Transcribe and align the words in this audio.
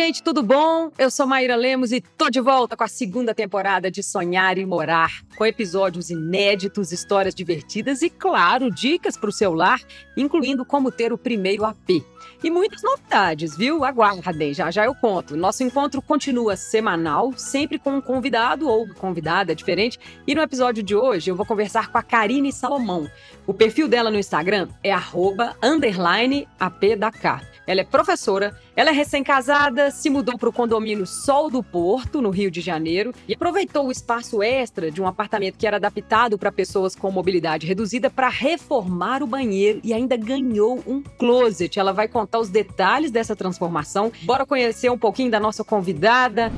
gente, 0.00 0.22
tudo 0.22 0.44
bom? 0.44 0.92
Eu 0.96 1.10
sou 1.10 1.26
Maíra 1.26 1.56
Lemos 1.56 1.90
e 1.90 2.00
tô 2.00 2.30
de 2.30 2.40
volta 2.40 2.76
com 2.76 2.84
a 2.84 2.88
segunda 2.88 3.34
temporada 3.34 3.90
de 3.90 4.00
Sonhar 4.00 4.56
e 4.56 4.64
Morar, 4.64 5.10
com 5.36 5.44
episódios 5.44 6.08
inéditos, 6.08 6.92
histórias 6.92 7.34
divertidas 7.34 8.00
e, 8.00 8.08
claro, 8.08 8.70
dicas 8.70 9.16
para 9.16 9.28
o 9.28 9.32
seu 9.32 9.52
lar, 9.52 9.80
incluindo 10.16 10.64
como 10.64 10.92
ter 10.92 11.12
o 11.12 11.18
primeiro 11.18 11.64
AP. 11.64 12.04
E 12.44 12.48
muitas 12.48 12.80
novidades, 12.80 13.56
viu? 13.56 13.84
Aguardem, 13.84 14.54
já 14.54 14.70
já 14.70 14.84
eu 14.84 14.94
conto. 14.94 15.36
Nosso 15.36 15.64
encontro 15.64 16.00
continua 16.00 16.54
semanal, 16.54 17.32
sempre 17.36 17.76
com 17.76 17.96
um 17.96 18.00
convidado 18.00 18.68
ou 18.68 18.86
convidada 18.94 19.52
diferente. 19.52 19.98
E 20.24 20.32
no 20.32 20.42
episódio 20.42 20.80
de 20.80 20.94
hoje 20.94 21.28
eu 21.28 21.34
vou 21.34 21.44
conversar 21.44 21.90
com 21.90 21.98
a 21.98 22.02
Karine 22.04 22.52
Salomão. 22.52 23.10
O 23.44 23.52
perfil 23.52 23.88
dela 23.88 24.12
no 24.12 24.18
Instagram 24.18 24.68
é 24.84 24.92
arroba, 24.92 25.56
underline 25.60 26.46
AP 26.60 26.94
da 26.96 27.10
K. 27.10 27.42
Ela 27.66 27.82
é 27.82 27.84
professora, 27.84 28.56
ela 28.78 28.90
é 28.90 28.92
recém-casada, 28.92 29.90
se 29.90 30.08
mudou 30.08 30.38
para 30.38 30.48
o 30.48 30.52
condomínio 30.52 31.04
Sol 31.04 31.50
do 31.50 31.64
Porto, 31.64 32.22
no 32.22 32.30
Rio 32.30 32.48
de 32.48 32.60
Janeiro, 32.60 33.12
e 33.26 33.34
aproveitou 33.34 33.88
o 33.88 33.90
espaço 33.90 34.40
extra 34.40 34.88
de 34.88 35.02
um 35.02 35.06
apartamento 35.08 35.58
que 35.58 35.66
era 35.66 35.78
adaptado 35.78 36.38
para 36.38 36.52
pessoas 36.52 36.94
com 36.94 37.10
mobilidade 37.10 37.66
reduzida 37.66 38.08
para 38.08 38.28
reformar 38.28 39.20
o 39.20 39.26
banheiro 39.26 39.80
e 39.82 39.92
ainda 39.92 40.16
ganhou 40.16 40.80
um 40.86 41.02
closet. 41.02 41.76
Ela 41.76 41.92
vai 41.92 42.06
contar 42.06 42.38
os 42.38 42.50
detalhes 42.50 43.10
dessa 43.10 43.34
transformação. 43.34 44.12
Bora 44.22 44.46
conhecer 44.46 44.88
um 44.92 44.96
pouquinho 44.96 45.32
da 45.32 45.40
nossa 45.40 45.64
convidada. 45.64 46.52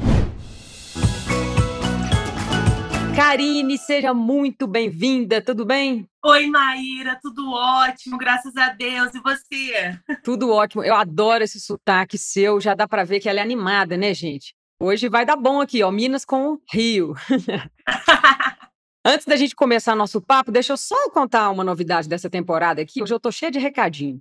Karine, 3.14 3.77
seja 3.77 4.14
muito 4.14 4.66
bem-vinda, 4.66 5.42
tudo 5.42 5.64
bem? 5.64 6.06
Oi, 6.25 6.47
Maíra, 6.47 7.19
tudo 7.20 7.52
ótimo, 7.52 8.17
graças 8.17 8.56
a 8.56 8.70
Deus. 8.70 9.12
E 9.14 9.20
você? 9.20 9.98
Tudo 10.22 10.50
ótimo. 10.50 10.83
Eu 10.83 10.94
adoro 10.94 11.42
esse 11.42 11.61
sotaque 11.61 12.17
seu, 12.17 12.61
já 12.61 12.75
dá 12.75 12.86
para 12.86 13.05
ver 13.05 13.20
que 13.20 13.28
ela 13.28 13.41
é 13.41 13.42
animada, 13.42 13.97
né, 13.97 14.14
gente? 14.14 14.55
Hoje 14.80 15.08
vai 15.08 15.27
dar 15.27 15.36
bom 15.36 15.61
aqui, 15.61 15.83
ó, 15.83 15.91
Minas 15.91 16.25
com 16.25 16.58
Rio. 16.70 17.14
Antes 19.05 19.27
da 19.27 19.36
gente 19.36 19.56
começar 19.56 19.97
nosso 19.97 20.20
papo, 20.20 20.52
deixa 20.52 20.72
eu 20.72 20.77
só 20.77 21.11
contar 21.11 21.50
uma 21.50 21.64
novidade 21.64 22.08
dessa 22.08 22.30
temporada 22.30 22.83
aqui. 22.83 23.02
Hoje 23.02 23.12
eu 23.12 23.20
tô 23.20 23.33
cheia 23.33 23.50
de 23.50 23.58
recadinho. 23.58 24.20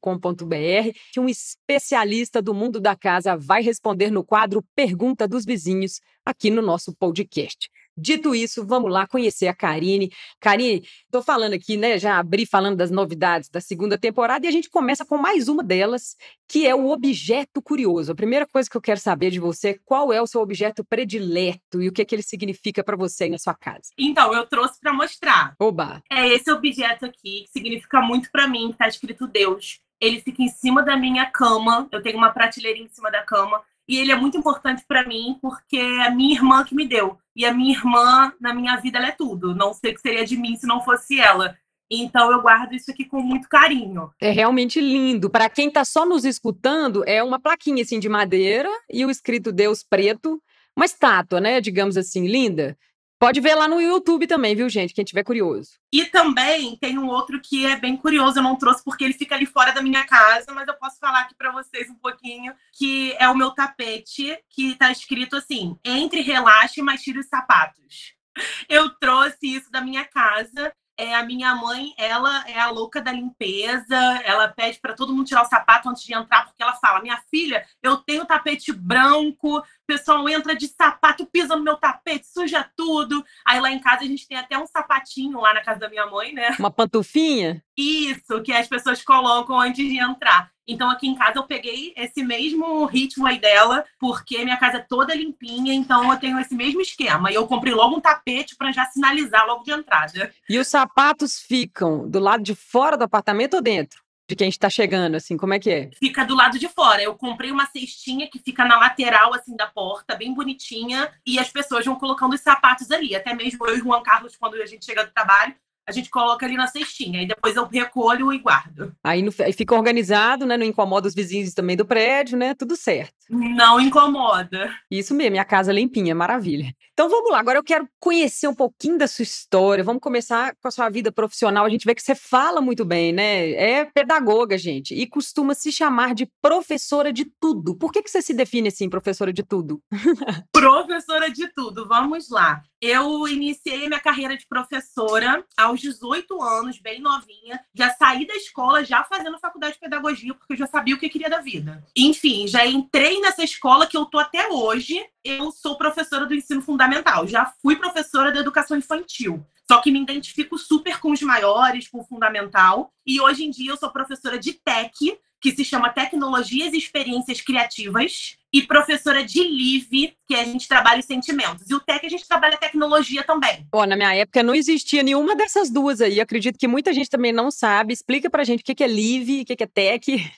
que 1.13 1.19
um 1.19 1.31
especialista 1.31 2.43
do 2.43 2.53
mundo 2.53 2.79
da 2.79 2.95
casa 2.95 3.35
vai 3.37 3.63
responder 3.63 4.11
no 4.11 4.23
quadro 4.35 4.65
Pergunta 4.75 5.29
dos 5.29 5.45
Vizinhos 5.45 6.01
aqui 6.27 6.51
no 6.51 6.61
nosso 6.61 6.93
podcast. 6.93 7.71
Dito 7.97 8.35
isso, 8.35 8.67
vamos 8.67 8.91
lá 8.91 9.07
conhecer 9.07 9.47
a 9.47 9.55
Karine. 9.55 10.11
Karine, 10.41 10.85
estou 11.05 11.23
falando 11.23 11.53
aqui, 11.53 11.77
né? 11.77 12.01
Já 12.01 12.19
abri 12.19 12.45
falando 12.45 12.77
das 12.77 12.91
novidades 12.91 13.49
da 13.49 13.61
segunda 13.61 13.97
temporada 13.97 14.45
e 14.45 14.49
a 14.49 14.51
gente 14.51 14.69
começa 14.69 15.05
com 15.05 15.17
mais 15.17 15.47
uma 15.47 15.63
delas, 15.63 16.17
que 16.49 16.67
é 16.67 16.75
o 16.75 16.91
objeto 16.91 17.63
curioso. 17.63 18.11
A 18.11 18.17
primeira 18.17 18.45
coisa 18.45 18.69
que 18.69 18.77
eu 18.77 18.81
quero 18.81 18.99
saber 18.99 19.31
de 19.31 19.39
você 19.39 19.69
é 19.69 19.79
qual 19.85 20.13
é 20.13 20.21
o 20.21 20.27
seu 20.27 20.41
objeto 20.41 20.85
predileto 20.85 21.81
e 21.81 21.89
o 21.89 21.93
que, 21.93 22.03
é 22.03 22.05
que 22.05 22.17
ele 22.17 22.23
significa 22.25 22.83
para 22.83 22.97
você 22.97 23.25
aí 23.25 23.31
na 23.31 23.39
sua 23.39 23.55
casa. 23.55 23.93
Então, 23.97 24.35
eu 24.35 24.45
trouxe 24.49 24.81
para 24.81 24.93
mostrar. 24.93 25.55
Oba! 25.61 26.03
É 26.11 26.27
esse 26.27 26.51
objeto 26.51 27.07
aqui 27.07 27.45
que 27.45 27.51
significa 27.53 28.01
muito 28.01 28.29
para 28.33 28.49
mim, 28.49 28.73
que 28.73 28.79
tá 28.79 28.89
escrito 28.89 29.29
Deus. 29.29 29.79
Ele 30.01 30.21
fica 30.21 30.43
em 30.43 30.49
cima 30.49 30.83
da 30.83 30.97
minha 30.97 31.25
cama. 31.27 31.89
Eu 31.93 32.03
tenho 32.03 32.19
uma 32.19 32.33
prateleirinha 32.33 32.87
em 32.87 32.93
cima 32.93 33.13
da 33.13 33.23
cama 33.23 33.63
e 33.89 33.99
ele 33.99 34.13
é 34.13 34.17
muito 34.17 34.37
importante 34.39 34.85
para 34.87 35.07
mim 35.07 35.39
porque 35.41 35.77
é 35.77 36.07
a 36.07 36.11
minha 36.11 36.35
irmã 36.35 36.65
que 36.65 36.75
me 36.75 36.87
deu. 36.87 37.19
E 37.37 37.45
a 37.45 37.53
minha 37.53 37.75
irmã, 37.77 38.33
na 38.41 38.55
minha 38.55 38.77
vida, 38.77 38.99
ela 38.99 39.09
é 39.09 39.13
tudo. 39.13 39.55
Não 39.55 39.75
sei 39.75 39.93
o 39.93 39.95
que 39.95 40.01
seria 40.01 40.25
de 40.25 40.37
mim 40.37 40.57
se 40.57 40.67
não 40.67 40.83
fosse 40.83 41.21
ela. 41.21 41.57
Então 41.91 42.31
eu 42.33 42.41
guardo 42.41 42.73
isso 42.73 42.91
aqui 42.91 43.05
com 43.05 43.21
muito 43.21 43.49
carinho. 43.49 44.11
É 44.21 44.31
realmente 44.31 44.81
lindo. 44.81 45.29
Para 45.29 45.51
quem 45.51 45.69
está 45.69 45.85
só 45.85 46.07
nos 46.07 46.25
escutando, 46.25 47.05
é 47.07 47.23
uma 47.23 47.39
plaquinha 47.39 47.83
assim 47.83 47.99
de 47.99 48.09
madeira 48.09 48.71
e 48.91 49.05
o 49.05 49.11
escrito 49.11 49.53
Deus 49.53 49.83
preto, 49.83 50.43
uma 50.77 50.87
estátua, 50.87 51.41
né, 51.41 51.61
digamos 51.61 51.97
assim, 51.97 52.27
linda. 52.27 52.77
Pode 53.19 53.41
ver 53.41 53.55
lá 53.55 53.69
no 53.69 53.81
YouTube 53.81 54.27
também, 54.27 54.55
viu, 54.55 54.69
gente? 54.69 54.93
Quem 54.93 55.05
tiver 55.05 55.23
curioso. 55.23 55.79
E 55.93 56.05
também 56.07 56.77
tem 56.77 56.99
um 56.99 57.07
outro 57.07 57.41
que 57.41 57.65
é 57.65 57.77
bem 57.77 57.97
curioso, 57.97 58.39
eu 58.39 58.43
não 58.43 58.57
trouxe 58.57 58.83
porque 58.85 59.05
ele 59.05 59.15
fica 59.15 59.35
ali 59.35 59.47
fora 59.47 59.73
da 59.73 59.81
minha 59.81 60.05
casa, 60.05 60.53
mas 60.53 60.67
eu 60.69 60.75
posso 60.75 60.99
falar 60.99 61.21
aqui 61.21 61.35
para 61.35 61.53
vocês 61.53 61.89
um 61.89 61.95
pouquinho, 61.95 62.53
que 62.73 63.15
é 63.19 63.29
o 63.29 63.37
meu 63.37 63.53
tapete, 63.53 64.39
que 64.51 64.75
tá 64.77 64.91
escrito 64.91 65.37
assim: 65.37 65.79
entre 65.85 66.21
relaxe, 66.21 66.83
mas 66.83 67.03
tire 67.03 67.19
os 67.19 67.29
sapatos. 67.29 68.15
Eu 68.69 68.91
trouxe 68.99 69.39
isso 69.43 69.71
da 69.71 69.81
minha 69.81 70.05
casa 70.05 70.75
é, 70.97 71.15
a 71.15 71.25
minha 71.25 71.55
mãe, 71.55 71.93
ela 71.99 72.49
é 72.49 72.59
a 72.59 72.71
louca 72.71 73.01
da 73.01 73.11
limpeza, 73.11 73.97
ela 74.25 74.49
pede 74.49 74.79
para 74.81 74.95
todo 74.95 75.13
mundo 75.13 75.27
tirar 75.27 75.43
o 75.43 75.49
sapato 75.49 75.89
antes 75.89 76.05
de 76.05 76.15
entrar, 76.15 76.45
porque 76.45 76.63
ela 76.63 76.75
fala: 76.75 77.03
minha 77.03 77.21
filha, 77.31 77.67
eu 77.83 77.97
tenho 77.97 78.25
tapete 78.25 78.73
branco, 78.73 79.63
pessoal 79.87 80.29
entra 80.29 80.55
de 80.55 80.69
sapato, 80.69 81.27
pisa 81.27 81.57
no 81.57 81.63
meu 81.63 81.77
tapete, 81.77 82.27
suja 82.27 82.69
tudo. 82.77 83.25
Aí 83.47 83.61
lá 83.61 83.71
em 83.71 83.81
casa 83.81 84.03
a 84.03 84.07
gente 84.07 84.27
tem 84.27 84.37
até 84.37 84.59
um 84.59 84.67
sapatinho 84.67 85.41
lá 85.41 85.55
na 85.55 85.63
casa 85.63 85.81
da 85.81 85.89
minha 85.89 86.07
mãe, 86.07 86.33
né? 86.33 86.55
Uma 86.59 86.71
pantufinha? 86.71 87.63
Isso, 87.77 88.43
que 88.43 88.53
as 88.53 88.69
pessoas 88.69 89.03
colocam 89.03 89.61
antes 89.61 89.87
de 89.87 89.99
entrar. 89.99 90.53
Então, 90.67 90.91
aqui 90.91 91.07
em 91.07 91.15
casa, 91.15 91.39
eu 91.39 91.45
peguei 91.45 91.93
esse 91.97 92.23
mesmo 92.23 92.87
ritmo 92.87 93.27
aí 93.27 93.39
dela, 93.39 93.85
porque 93.99 94.43
minha 94.45 94.57
casa 94.57 94.79
é 94.79 94.81
toda 94.81 95.15
limpinha, 95.15 95.75
então 95.75 96.11
eu 96.11 96.19
tenho 96.19 96.39
esse 96.41 96.55
mesmo 96.55 96.81
esquema. 96.81 97.31
E 97.31 97.35
eu 97.35 97.47
comprei 97.47 97.75
logo 97.75 97.97
um 97.97 98.01
tapete 98.01 98.57
para 98.57 98.73
já 98.73 98.87
sinalizar 98.87 99.47
logo 99.47 99.63
de 99.63 99.73
entrada. 99.73 100.33
E 100.49 100.59
os 100.59 100.67
sapatos 100.69 101.41
ficam 101.41 102.09
do 102.09 102.19
lado 102.19 102.43
de 102.43 102.55
fora 102.55 102.97
do 102.97 103.05
apartamento 103.05 103.55
ou 103.55 103.63
dentro? 103.63 104.04
De 104.29 104.35
quem 104.35 104.49
está 104.49 104.71
chegando, 104.71 105.17
assim, 105.17 105.37
como 105.37 105.53
é 105.53 105.59
que 105.59 105.71
é? 105.71 105.91
Fica 105.99 106.25
do 106.25 106.35
lado 106.35 106.59
de 106.59 106.67
fora. 106.69 107.03
Eu 107.03 107.15
comprei 107.15 107.51
uma 107.51 107.67
cestinha 107.67 108.29
que 108.29 108.39
fica 108.39 108.65
na 108.65 108.79
lateral, 108.79 109.35
assim, 109.35 109.55
da 109.55 109.67
porta, 109.67 110.17
bem 110.17 110.33
bonitinha, 110.33 111.11
e 111.27 111.39
as 111.39 111.51
pessoas 111.51 111.85
vão 111.85 111.97
colocando 111.97 112.35
os 112.35 112.41
sapatos 112.41 112.91
ali. 112.91 113.15
Até 113.15 113.35
mesmo 113.35 113.67
eu 113.67 113.77
e 113.77 113.81
o 113.81 113.85
Juan 113.85 114.03
Carlos, 114.03 114.35
quando 114.37 114.55
a 114.55 114.67
gente 114.67 114.87
chega 114.87 115.05
do 115.05 115.13
trabalho, 115.13 115.55
a 115.87 115.93
gente 115.93 116.09
coloca 116.09 116.47
ali 116.47 116.57
na 116.57 116.67
cestinha 116.67 117.23
e 117.23 117.27
depois 117.27 117.57
eu 117.57 117.67
recolho 117.67 118.33
e 118.33 118.39
guardo. 118.39 118.95
Aí, 119.05 119.21
no, 119.21 119.31
aí 119.41 119.53
fica 119.53 119.75
organizado, 119.75 120.47
né? 120.47 120.57
Não 120.57 120.65
incomoda 120.65 121.07
os 121.07 121.15
vizinhos 121.15 121.53
também 121.53 121.77
do 121.77 121.85
prédio, 121.85 122.39
né? 122.39 122.55
Tudo 122.55 122.75
certo. 122.77 123.24
Não 123.31 123.81
incomoda. 123.81 124.75
Isso 124.91 125.15
mesmo, 125.15 125.33
minha 125.33 125.45
casa 125.45 125.73
limpinha, 125.73 126.15
maravilha. 126.15 126.75
Então 126.93 127.09
vamos 127.09 127.33
lá, 127.33 127.41
agora 127.41 127.59
eu 127.59 127.65
quero 127.65 127.89
conhecer 127.99 128.47
um 128.47 128.55
pouquinho 128.55 128.97
da 128.97 129.09
sua 129.09 129.25
história. 129.25 129.83
Vamos 129.83 130.01
começar 130.01 130.55
com 130.61 130.69
a 130.69 130.71
sua 130.71 130.89
vida 130.89 131.11
profissional. 131.11 131.65
A 131.65 131.69
gente 131.69 131.85
vê 131.85 131.95
que 131.95 132.03
você 132.03 132.15
fala 132.15 132.61
muito 132.61 132.85
bem, 132.85 133.13
né? 133.13 133.51
É 133.51 133.85
pedagoga, 133.85 134.57
gente, 134.57 134.95
e 134.95 135.07
costuma 135.07 135.55
se 135.55 135.73
chamar 135.73 136.15
de 136.15 136.31
professora 136.41 137.13
de 137.13 137.25
tudo. 137.41 137.77
Por 137.77 137.91
que, 137.91 138.03
que 138.03 138.11
você 138.11 138.23
se 138.23 138.33
define 138.33 138.69
assim, 138.69 138.89
professora 138.89 139.33
de 139.33 139.43
tudo? 139.43 139.83
professora 140.53 141.31
de 141.31 141.49
tudo, 141.49 141.89
vamos 141.89 142.31
lá. 142.31 142.63
Eu 142.81 143.27
iniciei 143.27 143.89
minha 143.89 143.99
carreira 143.99 144.37
de 144.37 144.47
professora 144.47 145.43
aos 145.57 145.81
18 145.81 146.43
anos, 146.43 146.79
bem 146.79 147.01
novinha. 147.01 147.59
Já 147.75 147.91
saí 147.91 148.27
da 148.27 148.35
escola 148.35 148.85
já 148.85 149.03
fazendo 149.03 149.39
faculdade 149.39 149.75
de 149.75 149.81
pedagogia, 149.81 150.35
porque 150.35 150.53
eu 150.53 150.59
já 150.59 150.67
sabia 150.67 150.95
o 150.95 150.99
que 150.99 151.09
queria 151.09 151.31
da 151.31 151.41
vida. 151.41 151.83
Enfim, 151.97 152.47
já 152.47 152.67
entrei 152.67 153.14
nessa 153.21 153.43
escola 153.43 153.87
que 153.87 153.97
eu 153.97 154.05
tô 154.05 154.19
até 154.19 154.49
hoje. 154.49 155.05
Eu 155.25 155.51
sou 155.51 155.77
professora 155.77 156.27
do 156.27 156.35
ensino 156.35 156.63
fundamental. 156.63 157.27
Já 157.27 157.53
fui 157.61 157.77
professora 157.77 158.33
da 158.33 158.41
educação 158.41 158.77
infantil. 158.77 159.45
Só 159.71 159.81
que 159.81 159.91
me 159.91 160.01
identifico 160.01 160.59
super 160.59 161.01
com 161.01 161.13
os 161.13 161.23
maiores, 161.23 161.89
com 161.89 162.01
o 162.01 162.05
fundamental. 162.05 162.93
E 163.07 163.21
hoje 163.21 163.45
em 163.45 163.51
dia 163.51 163.71
eu 163.71 163.77
sou 163.77 163.91
professora 163.91 164.39
de 164.39 164.53
TEC, 164.53 165.19
que 165.41 165.55
se 165.55 165.65
chama 165.65 165.91
Tecnologias 165.91 166.73
e 166.73 166.79
Experiências 166.79 167.41
Criativas, 167.41 168.37
e 168.53 168.63
professora 168.63 169.23
de 169.25 169.43
LIVE, 169.43 170.17
que 170.27 170.35
a 170.35 170.45
gente 170.45 170.67
trabalha 170.67 171.01
os 171.01 171.07
sentimentos. 171.07 171.69
E 171.69 171.75
o 171.75 171.81
TEC 171.81 172.07
a 172.07 172.09
gente 172.09 172.27
trabalha 172.27 172.57
tecnologia 172.57 173.23
também. 173.23 173.67
Pô, 173.71 173.85
na 173.85 173.97
minha 173.97 174.15
época 174.15 174.43
não 174.43 174.55
existia 174.55 175.03
nenhuma 175.03 175.35
dessas 175.35 175.71
duas 175.71 176.01
aí. 176.01 176.21
Acredito 176.21 176.59
que 176.59 176.69
muita 176.69 176.93
gente 176.93 177.11
também 177.11 177.33
não 177.33 177.51
sabe. 177.51 177.93
Explica 177.93 178.31
pra 178.31 178.45
gente 178.45 178.61
o 178.61 178.65
que 178.65 178.85
é 178.85 178.87
LIVE, 178.87 179.43
o 179.43 179.45
que 179.45 179.63
é 179.63 179.67
TEC. 179.67 180.31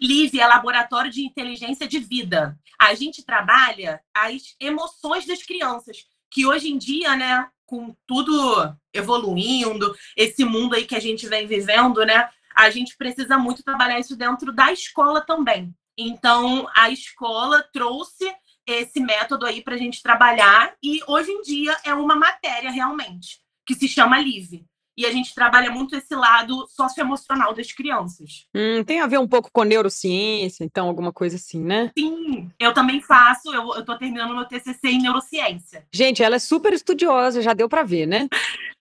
LIVE 0.00 0.40
é 0.40 0.46
Laboratório 0.46 1.10
de 1.10 1.22
Inteligência 1.22 1.86
de 1.86 1.98
Vida. 1.98 2.58
A 2.78 2.94
gente 2.94 3.24
trabalha 3.24 4.00
as 4.14 4.54
emoções 4.60 5.26
das 5.26 5.42
crianças. 5.42 6.06
que 6.30 6.44
hoje 6.44 6.68
em 6.68 6.76
dia, 6.76 7.16
né, 7.16 7.48
com 7.64 7.96
tudo 8.06 8.76
evoluindo, 8.92 9.96
esse 10.14 10.44
mundo 10.44 10.74
aí 10.74 10.84
que 10.84 10.94
a 10.94 11.00
gente 11.00 11.26
vem 11.26 11.46
vivendo, 11.46 12.04
né, 12.04 12.28
a 12.54 12.68
gente 12.68 12.94
precisa 12.98 13.38
muito 13.38 13.62
trabalhar 13.62 13.98
isso 13.98 14.14
dentro 14.14 14.52
da 14.52 14.70
escola 14.70 15.22
também. 15.22 15.74
Então, 15.96 16.68
a 16.76 16.90
escola 16.90 17.62
trouxe 17.72 18.30
esse 18.66 19.00
método 19.00 19.46
aí 19.46 19.62
para 19.62 19.74
a 19.74 19.78
gente 19.78 20.02
trabalhar 20.02 20.74
e 20.82 21.00
hoje 21.06 21.30
em 21.30 21.40
dia 21.40 21.74
é 21.84 21.94
uma 21.94 22.14
matéria 22.14 22.70
realmente 22.70 23.40
que 23.64 23.74
se 23.74 23.88
chama 23.88 24.20
LIVE. 24.20 24.66
E 24.98 25.06
a 25.06 25.12
gente 25.12 25.32
trabalha 25.32 25.70
muito 25.70 25.94
esse 25.94 26.12
lado 26.12 26.66
socioemocional 26.66 27.54
das 27.54 27.70
crianças. 27.70 28.48
Hum, 28.52 28.82
tem 28.82 29.00
a 29.00 29.06
ver 29.06 29.18
um 29.18 29.28
pouco 29.28 29.48
com 29.52 29.62
neurociência, 29.62 30.64
então, 30.64 30.88
alguma 30.88 31.12
coisa 31.12 31.36
assim, 31.36 31.62
né? 31.62 31.92
Sim, 31.96 32.50
eu 32.58 32.74
também 32.74 33.00
faço. 33.00 33.54
Eu, 33.54 33.76
eu 33.76 33.84
tô 33.84 33.96
terminando 33.96 34.34
meu 34.34 34.44
TCC 34.44 34.88
em 34.88 35.00
neurociência. 35.00 35.86
Gente, 35.92 36.20
ela 36.20 36.34
é 36.34 36.40
super 36.40 36.72
estudiosa, 36.72 37.40
já 37.40 37.54
deu 37.54 37.68
para 37.68 37.84
ver, 37.84 38.06
né? 38.06 38.28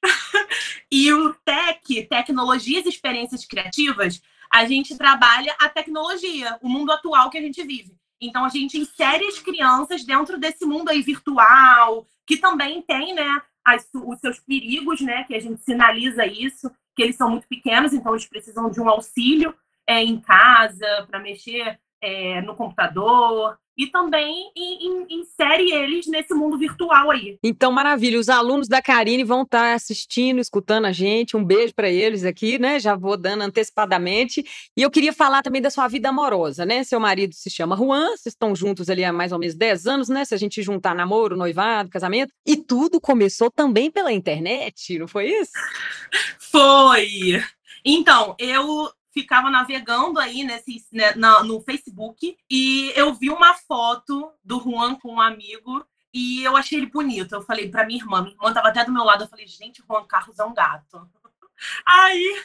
e 0.92 1.14
o 1.14 1.36
TEC, 1.46 2.08
Tecnologias 2.10 2.88
e 2.88 2.90
Experiências 2.90 3.46
Criativas, 3.46 4.19
a 4.52 4.66
gente 4.66 4.98
trabalha 4.98 5.56
a 5.60 5.69
tecnologia, 5.69 6.58
o 6.64 6.68
mundo 6.68 6.92
atual 6.92 7.30
que 7.30 7.38
a 7.38 7.42
gente 7.42 7.64
vive. 7.64 7.96
Então, 8.19 8.44
a 8.44 8.50
gente 8.50 8.75
insere 8.75 9.24
as 9.28 9.38
crianças 9.38 10.04
dentro 10.04 10.40
desse 10.40 10.66
mundo 10.66 10.90
aí 10.90 11.04
virtual, 11.04 12.08
que 12.25 12.38
também 12.38 12.81
tem, 12.81 13.14
né, 13.14 13.40
as, 13.68 13.86
os 13.94 14.19
seus 14.19 14.40
perigos, 14.40 15.02
né? 15.02 15.25
Que 15.25 15.36
a 15.36 15.42
gente 15.42 15.62
sinaliza 15.62 16.25
isso, 16.25 16.72
que 16.96 17.04
eles 17.04 17.18
são 17.18 17.30
muito 17.30 17.48
pequenos, 17.48 17.94
então 17.94 18.14
eles 18.14 18.25
precisam 18.25 18.69
de 18.72 18.80
um 18.80 18.88
auxílio 18.88 19.54
é, 19.86 20.02
em 20.02 20.22
casa 20.22 21.06
para 21.10 21.19
mexer 21.19 21.78
é, 22.01 22.41
no 22.41 22.55
computador 22.55 23.57
e 23.77 23.85
também 23.85 24.51
insere 25.07 25.71
eles 25.71 26.07
nesse 26.07 26.33
mundo 26.33 26.57
virtual 26.57 27.11
aí. 27.11 27.38
Então, 27.44 27.71
maravilha. 27.71 28.19
Os 28.19 28.27
alunos 28.27 28.67
da 28.67 28.81
Karine 28.81 29.23
vão 29.23 29.44
estar 29.44 29.59
tá 29.59 29.73
assistindo, 29.75 30.39
escutando 30.39 30.85
a 30.85 30.91
gente. 30.91 31.38
Um 31.38 31.45
beijo 31.45 31.75
para 31.75 31.88
eles 31.88 32.25
aqui, 32.25 32.57
né? 32.57 32.79
Já 32.79 32.95
vou 32.95 33.15
dando 33.15 33.44
antecipadamente. 33.44 34.44
E 34.75 34.81
eu 34.81 34.89
queria 34.89 35.13
falar 35.13 35.44
também 35.44 35.61
da 35.61 35.69
sua 35.69 35.88
vida 35.88 36.09
amorosa, 36.09 36.65
né? 36.65 36.83
Seu 36.83 36.99
marido 36.99 37.35
se 37.35 37.51
chama 37.51 37.77
Juan, 37.77 38.07
vocês 38.07 38.33
estão 38.33 38.55
juntos 38.55 38.89
ali 38.89 39.05
há 39.05 39.13
mais 39.13 39.31
ou 39.31 39.38
menos 39.38 39.55
10 39.55 39.85
anos, 39.85 40.09
né? 40.09 40.25
Se 40.25 40.33
a 40.33 40.38
gente 40.39 40.63
juntar 40.63 40.95
namoro, 40.95 41.38
noivado, 41.38 41.89
casamento. 41.89 42.33
E 42.47 42.57
tudo 42.57 42.99
começou 42.99 43.51
também 43.51 43.91
pela 43.91 44.11
internet, 44.11 44.97
não 44.97 45.07
foi 45.07 45.27
isso? 45.27 45.51
Foi! 46.39 47.44
Então, 47.85 48.35
eu 48.39 48.89
ficava 49.18 49.50
navegando 49.50 50.19
aí 50.19 50.44
nesse, 50.44 50.86
né, 50.92 51.16
na, 51.16 51.44
no 51.44 51.60
Facebook 51.62 52.38
e 52.48 52.92
eu 52.96 53.14
vi 53.16 53.31
uma 53.31 53.56
foto 53.56 54.31
do 54.44 54.60
Juan 54.60 54.94
com 54.96 55.16
um 55.16 55.22
amigo 55.22 55.84
e 56.14 56.44
eu 56.44 56.56
achei 56.56 56.78
ele 56.78 56.86
bonito. 56.86 57.34
Eu 57.34 57.42
falei 57.42 57.68
para 57.69 57.86
minha 57.86 58.00
irmã, 58.00 58.22
minha 58.22 58.36
irmã 58.36 58.54
tava 58.54 58.68
até 58.68 58.86
do 58.86 58.92
meu 58.92 59.04
lado, 59.04 59.24
eu 59.24 59.28
falei, 59.28 59.48
gente, 59.48 59.84
Juan 59.88 60.06
Carlos 60.06 60.38
é 60.38 60.46
um 60.46 60.54
gato. 60.54 61.10
Aí, 61.84 62.44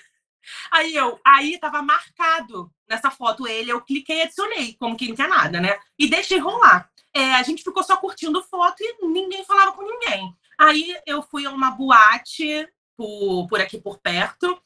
aí 0.71 0.95
eu, 0.95 1.21
aí 1.23 1.59
tava 1.59 1.83
marcado 1.83 2.73
nessa 2.89 3.11
foto 3.11 3.47
ele, 3.47 3.71
eu 3.71 3.83
cliquei 3.83 4.21
e 4.21 4.23
adicionei, 4.23 4.75
como 4.81 4.97
que 4.97 5.07
não 5.07 5.15
quer 5.15 5.29
nada, 5.29 5.61
né? 5.61 5.79
E 5.99 6.09
deixei 6.09 6.39
rolar. 6.39 6.91
É, 7.13 7.35
a 7.35 7.43
gente 7.43 7.63
ficou 7.63 7.83
só 7.83 7.99
curtindo 7.99 8.43
foto 8.45 8.77
e 8.81 9.07
ninguém 9.07 9.45
falava 9.45 9.73
com 9.73 9.83
ninguém. 9.83 10.35
Aí 10.59 10.97
eu 11.05 11.23
fui 11.23 11.45
a 11.45 11.51
uma 11.51 11.73
boate 11.73 12.67
por, 12.97 13.47
por 13.49 13.61
aqui 13.61 13.79
por 13.79 13.99
perto 13.99 14.59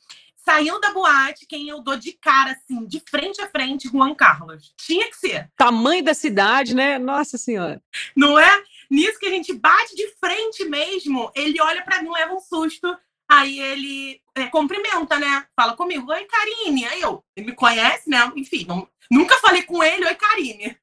saindo 0.49 0.81
da 0.81 0.93
boate, 0.93 1.45
quem 1.45 1.69
eu 1.69 1.83
dou 1.83 1.97
de 1.97 2.13
cara, 2.13 2.53
assim, 2.53 2.87
de 2.87 3.03
frente 3.11 3.43
a 3.43 3.49
frente, 3.49 3.89
Juan 3.89 4.15
Carlos. 4.15 4.73
Tinha 4.77 5.11
que 5.11 5.17
ser. 5.17 5.51
Tamanho 5.57 6.05
da 6.05 6.15
cidade, 6.15 6.75
né? 6.75 6.99
Nossa 6.99 7.37
Senhora. 7.37 7.83
Não 8.15 8.39
é? 8.39 8.63
Nisso 8.89 9.19
que 9.19 9.27
a 9.27 9.31
gente 9.31 9.53
bate 9.53 9.97
de 9.97 10.09
frente 10.21 10.65
mesmo, 10.65 11.33
ele 11.35 11.61
olha 11.61 11.83
para 11.83 12.01
mim, 12.01 12.11
leva 12.11 12.33
um 12.33 12.39
susto. 12.39 12.97
Aí 13.29 13.59
ele 13.59 14.21
é, 14.35 14.47
cumprimenta, 14.47 15.19
né? 15.19 15.47
Fala 15.55 15.77
comigo, 15.77 16.11
oi, 16.13 16.25
Karine. 16.25 16.85
Aí 16.87 17.01
eu, 17.01 17.25
ele 17.35 17.47
me 17.47 17.55
conhece, 17.55 18.09
né? 18.09 18.31
Enfim, 18.37 18.65
não, 18.69 18.89
nunca 19.11 19.37
falei 19.39 19.63
com 19.63 19.83
ele, 19.83 20.07
oi, 20.07 20.15
Karine. 20.15 20.77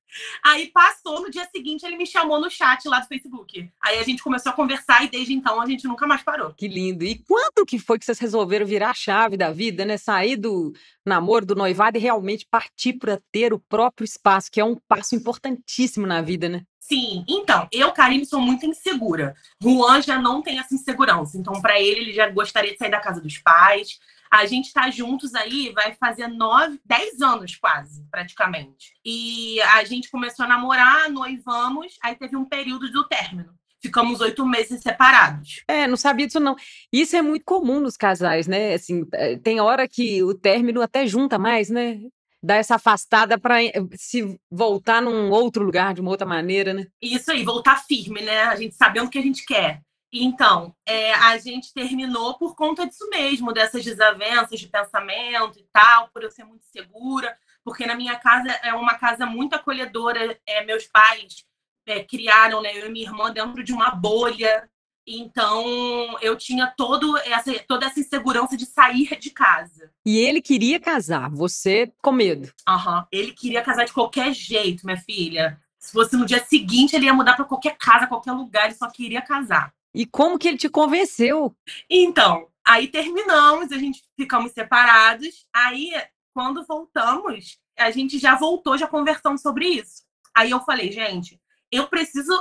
Aí 0.44 0.68
passou, 0.68 1.22
no 1.22 1.32
dia 1.32 1.48
seguinte 1.50 1.86
ele 1.86 1.96
me 1.98 2.06
chamou 2.06 2.40
no 2.40 2.50
chat 2.50 2.88
lá 2.88 3.00
do 3.00 3.08
Facebook. 3.08 3.70
Aí 3.84 3.98
a 3.98 4.04
gente 4.04 4.22
começou 4.22 4.52
a 4.52 4.56
conversar 4.56 5.04
e 5.04 5.10
desde 5.10 5.34
então 5.34 5.60
a 5.60 5.66
gente 5.66 5.88
nunca 5.88 6.06
mais 6.06 6.22
parou. 6.22 6.54
Que 6.54 6.68
lindo. 6.68 7.04
E 7.04 7.24
quando 7.28 7.66
que 7.66 7.80
foi 7.80 7.98
que 7.98 8.06
vocês 8.06 8.20
resolveram 8.20 8.66
virar 8.66 8.92
a 8.92 8.96
chave 8.96 9.38
da 9.38 9.52
vida, 9.52 9.86
né? 9.86 9.98
Sair 9.98 10.36
do 10.36 10.74
namoro, 11.06 11.46
do 11.46 11.56
noivado 11.56 11.98
e 11.98 12.02
realmente 12.02 12.46
partir 12.50 12.94
para 12.94 13.20
ter 13.32 13.54
o 13.54 13.60
próprio 13.60 14.06
espaço, 14.06 14.52
que 14.52 14.60
é 14.60 14.66
um 14.66 14.78
passo 14.88 15.16
importantíssimo 15.16 16.06
na 16.06 16.22
vida, 16.22 16.50
né? 16.50 16.64
Sim, 16.86 17.24
então, 17.30 17.66
eu, 17.72 17.94
Karine, 17.94 18.26
sou 18.26 18.42
muito 18.42 18.66
insegura. 18.66 19.36
Juan 19.62 20.02
já 20.02 20.20
não 20.20 20.42
tem 20.42 20.60
essa 20.60 20.76
insegurança. 20.76 21.38
Então, 21.38 21.62
para 21.62 21.80
ele, 21.80 22.02
ele 22.02 22.14
já 22.14 22.30
gostaria 22.30 22.74
de 22.74 22.78
sair 22.78 22.92
da 22.92 23.00
casa 23.00 23.22
dos 23.22 23.38
pais. 23.38 24.00
A 24.30 24.46
gente 24.46 24.66
está 24.66 24.92
juntos 24.92 25.34
aí, 25.34 25.72
vai 25.74 25.94
fazer 25.94 26.28
nove, 26.28 26.78
dez 26.84 27.22
anos 27.22 27.56
quase, 27.56 28.06
praticamente. 28.12 28.94
E 29.06 29.62
a 29.62 29.86
gente 29.86 30.12
começou 30.12 30.44
a 30.44 30.48
namorar, 30.48 31.10
noivamos, 31.10 31.98
aí 32.04 32.16
teve 32.16 32.36
um 32.36 32.44
período 32.44 32.92
do 32.92 33.08
término. 33.08 33.54
Ficamos 33.82 34.20
oito 34.20 34.46
meses 34.46 34.82
separados. 34.82 35.64
É, 35.68 35.88
não 35.88 35.96
sabia 35.96 36.28
disso 36.28 36.40
não. 36.40 36.56
Isso 36.92 37.16
é 37.16 37.22
muito 37.22 37.46
comum 37.46 37.80
nos 37.80 37.96
casais, 37.96 38.46
né? 38.46 38.74
Assim, 38.74 39.08
é, 39.14 39.38
tem 39.38 39.62
hora 39.62 39.88
que 39.88 40.22
o 40.22 40.34
término 40.34 40.82
até 40.82 41.08
junta 41.08 41.40
mais, 41.40 41.70
né? 41.70 42.02
Dá 42.44 42.56
essa 42.56 42.76
afastada 42.76 43.40
para 43.40 43.56
se 43.96 44.38
voltar 44.52 45.02
num 45.02 45.30
outro 45.32 45.64
lugar, 45.64 45.94
de 45.94 46.02
uma 46.02 46.12
outra 46.12 46.28
maneira, 46.28 46.74
né? 46.74 46.88
Isso 47.02 47.32
aí, 47.32 47.44
voltar 47.44 47.84
firme, 47.86 48.22
né? 48.22 48.44
A 48.44 48.56
gente 48.56 48.76
sabendo 48.76 49.08
o 49.08 49.10
que 49.10 49.18
a 49.18 49.22
gente 49.22 49.46
quer. 49.46 49.82
Então, 50.16 50.76
é, 50.86 51.12
a 51.12 51.38
gente 51.40 51.74
terminou 51.74 52.38
por 52.38 52.56
conta 52.56 52.86
disso 52.86 53.10
mesmo, 53.10 53.52
dessas 53.52 53.84
desavenças 53.84 54.60
de 54.60 54.68
pensamento 54.68 55.58
e 55.58 55.66
tal, 55.74 56.08
por 56.10 56.22
eu 56.22 56.30
ser 56.30 56.44
muito 56.44 56.66
segura, 56.66 57.36
porque 57.64 57.88
na 57.88 57.96
minha 57.96 58.16
casa 58.20 58.52
é 58.62 58.74
uma 58.76 58.96
casa 58.96 59.26
muito 59.26 59.56
acolhedora. 59.56 60.40
É, 60.46 60.64
meus 60.64 60.86
pais 60.86 61.44
é, 61.88 62.04
criaram 62.04 62.62
né, 62.62 62.78
eu 62.78 62.88
e 62.88 62.92
minha 62.92 63.06
irmã 63.06 63.32
dentro 63.32 63.64
de 63.64 63.74
uma 63.74 63.90
bolha. 63.90 64.70
Então, 65.06 66.18
eu 66.22 66.38
tinha 66.38 66.74
todo 66.78 67.18
essa, 67.18 67.54
toda 67.68 67.86
essa 67.86 68.00
insegurança 68.00 68.56
de 68.56 68.66
sair 68.66 69.18
de 69.20 69.32
casa. 69.32 69.92
E 70.06 70.18
ele 70.18 70.42
queria 70.42 70.80
casar, 70.80 71.30
você 71.30 71.92
com 72.02 72.12
medo. 72.12 72.52
Uhum. 72.68 73.04
Ele 73.12 73.34
queria 73.34 73.62
casar 73.62 73.86
de 73.86 73.94
qualquer 73.94 74.34
jeito, 74.34 74.86
minha 74.86 74.98
filha. 74.98 75.60
Se 75.78 75.92
fosse 75.92 76.16
no 76.16 76.26
dia 76.26 76.44
seguinte, 76.46 76.96
ele 76.96 77.06
ia 77.06 77.14
mudar 77.14 77.36
para 77.36 77.46
qualquer 77.46 77.78
casa, 77.78 78.08
qualquer 78.08 78.32
lugar, 78.32 78.66
ele 78.66 78.76
só 78.76 78.90
queria 78.90 79.22
casar. 79.22 79.74
E 79.94 80.06
como 80.06 80.40
que 80.40 80.48
ele 80.48 80.58
te 80.58 80.70
convenceu? 80.70 81.56
Então, 81.90 82.48
aí 82.66 82.88
terminamos, 82.88 83.72
a 83.72 83.78
gente 83.78 84.02
ficamos 84.16 84.54
separados. 84.54 85.46
Aí, 85.54 85.92
quando 86.34 86.66
voltamos, 86.66 87.60
a 87.78 87.92
gente 87.92 88.18
já 88.18 88.36
voltou, 88.36 88.78
já 88.78 88.88
conversando 88.88 89.38
sobre 89.38 89.68
isso. 89.68 90.04
Aí 90.36 90.52
eu 90.52 90.62
falei, 90.62 90.92
gente, 90.92 91.40
eu 91.72 91.88
preciso 91.88 92.34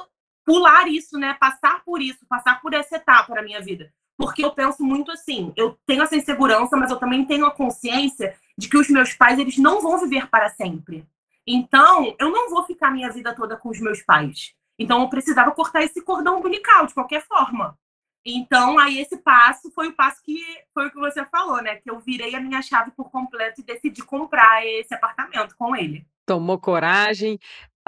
pular 0.44 0.88
isso, 0.88 1.18
né? 1.18 1.34
Passar 1.34 1.82
por 1.84 2.00
isso, 2.00 2.26
passar 2.28 2.60
por 2.60 2.74
essa 2.74 2.96
etapa 2.96 3.34
na 3.34 3.42
minha 3.42 3.60
vida. 3.60 3.92
Porque 4.16 4.44
eu 4.44 4.52
penso 4.52 4.84
muito 4.84 5.10
assim, 5.10 5.52
eu 5.56 5.78
tenho 5.86 6.02
essa 6.02 6.16
insegurança, 6.16 6.76
mas 6.76 6.90
eu 6.90 6.98
também 6.98 7.24
tenho 7.24 7.46
a 7.46 7.50
consciência 7.50 8.34
de 8.56 8.68
que 8.68 8.76
os 8.76 8.88
meus 8.88 9.14
pais, 9.14 9.38
eles 9.38 9.58
não 9.58 9.80
vão 9.80 9.98
viver 9.98 10.28
para 10.28 10.48
sempre. 10.48 11.06
Então, 11.46 12.14
eu 12.18 12.30
não 12.30 12.48
vou 12.48 12.64
ficar 12.64 12.90
minha 12.90 13.10
vida 13.10 13.34
toda 13.34 13.56
com 13.56 13.68
os 13.70 13.80
meus 13.80 14.02
pais. 14.02 14.54
Então, 14.78 15.00
eu 15.00 15.08
precisava 15.08 15.50
cortar 15.50 15.82
esse 15.82 16.00
cordão 16.02 16.38
umbilical 16.38 16.86
de 16.86 16.94
qualquer 16.94 17.22
forma. 17.26 17.76
Então, 18.24 18.78
aí 18.78 19.00
esse 19.00 19.16
passo 19.16 19.70
foi 19.72 19.88
o 19.88 19.92
passo 19.92 20.22
que 20.22 20.40
foi 20.72 20.86
o 20.86 20.90
que 20.90 20.98
você 20.98 21.24
falou, 21.26 21.60
né? 21.60 21.76
Que 21.76 21.90
eu 21.90 21.98
virei 21.98 22.34
a 22.36 22.40
minha 22.40 22.62
chave 22.62 22.92
por 22.92 23.10
completo 23.10 23.60
e 23.60 23.64
decidi 23.64 24.02
comprar 24.04 24.64
esse 24.64 24.94
apartamento 24.94 25.56
com 25.56 25.74
ele. 25.74 26.06
Tomou 26.24 26.58
coragem, 26.58 27.38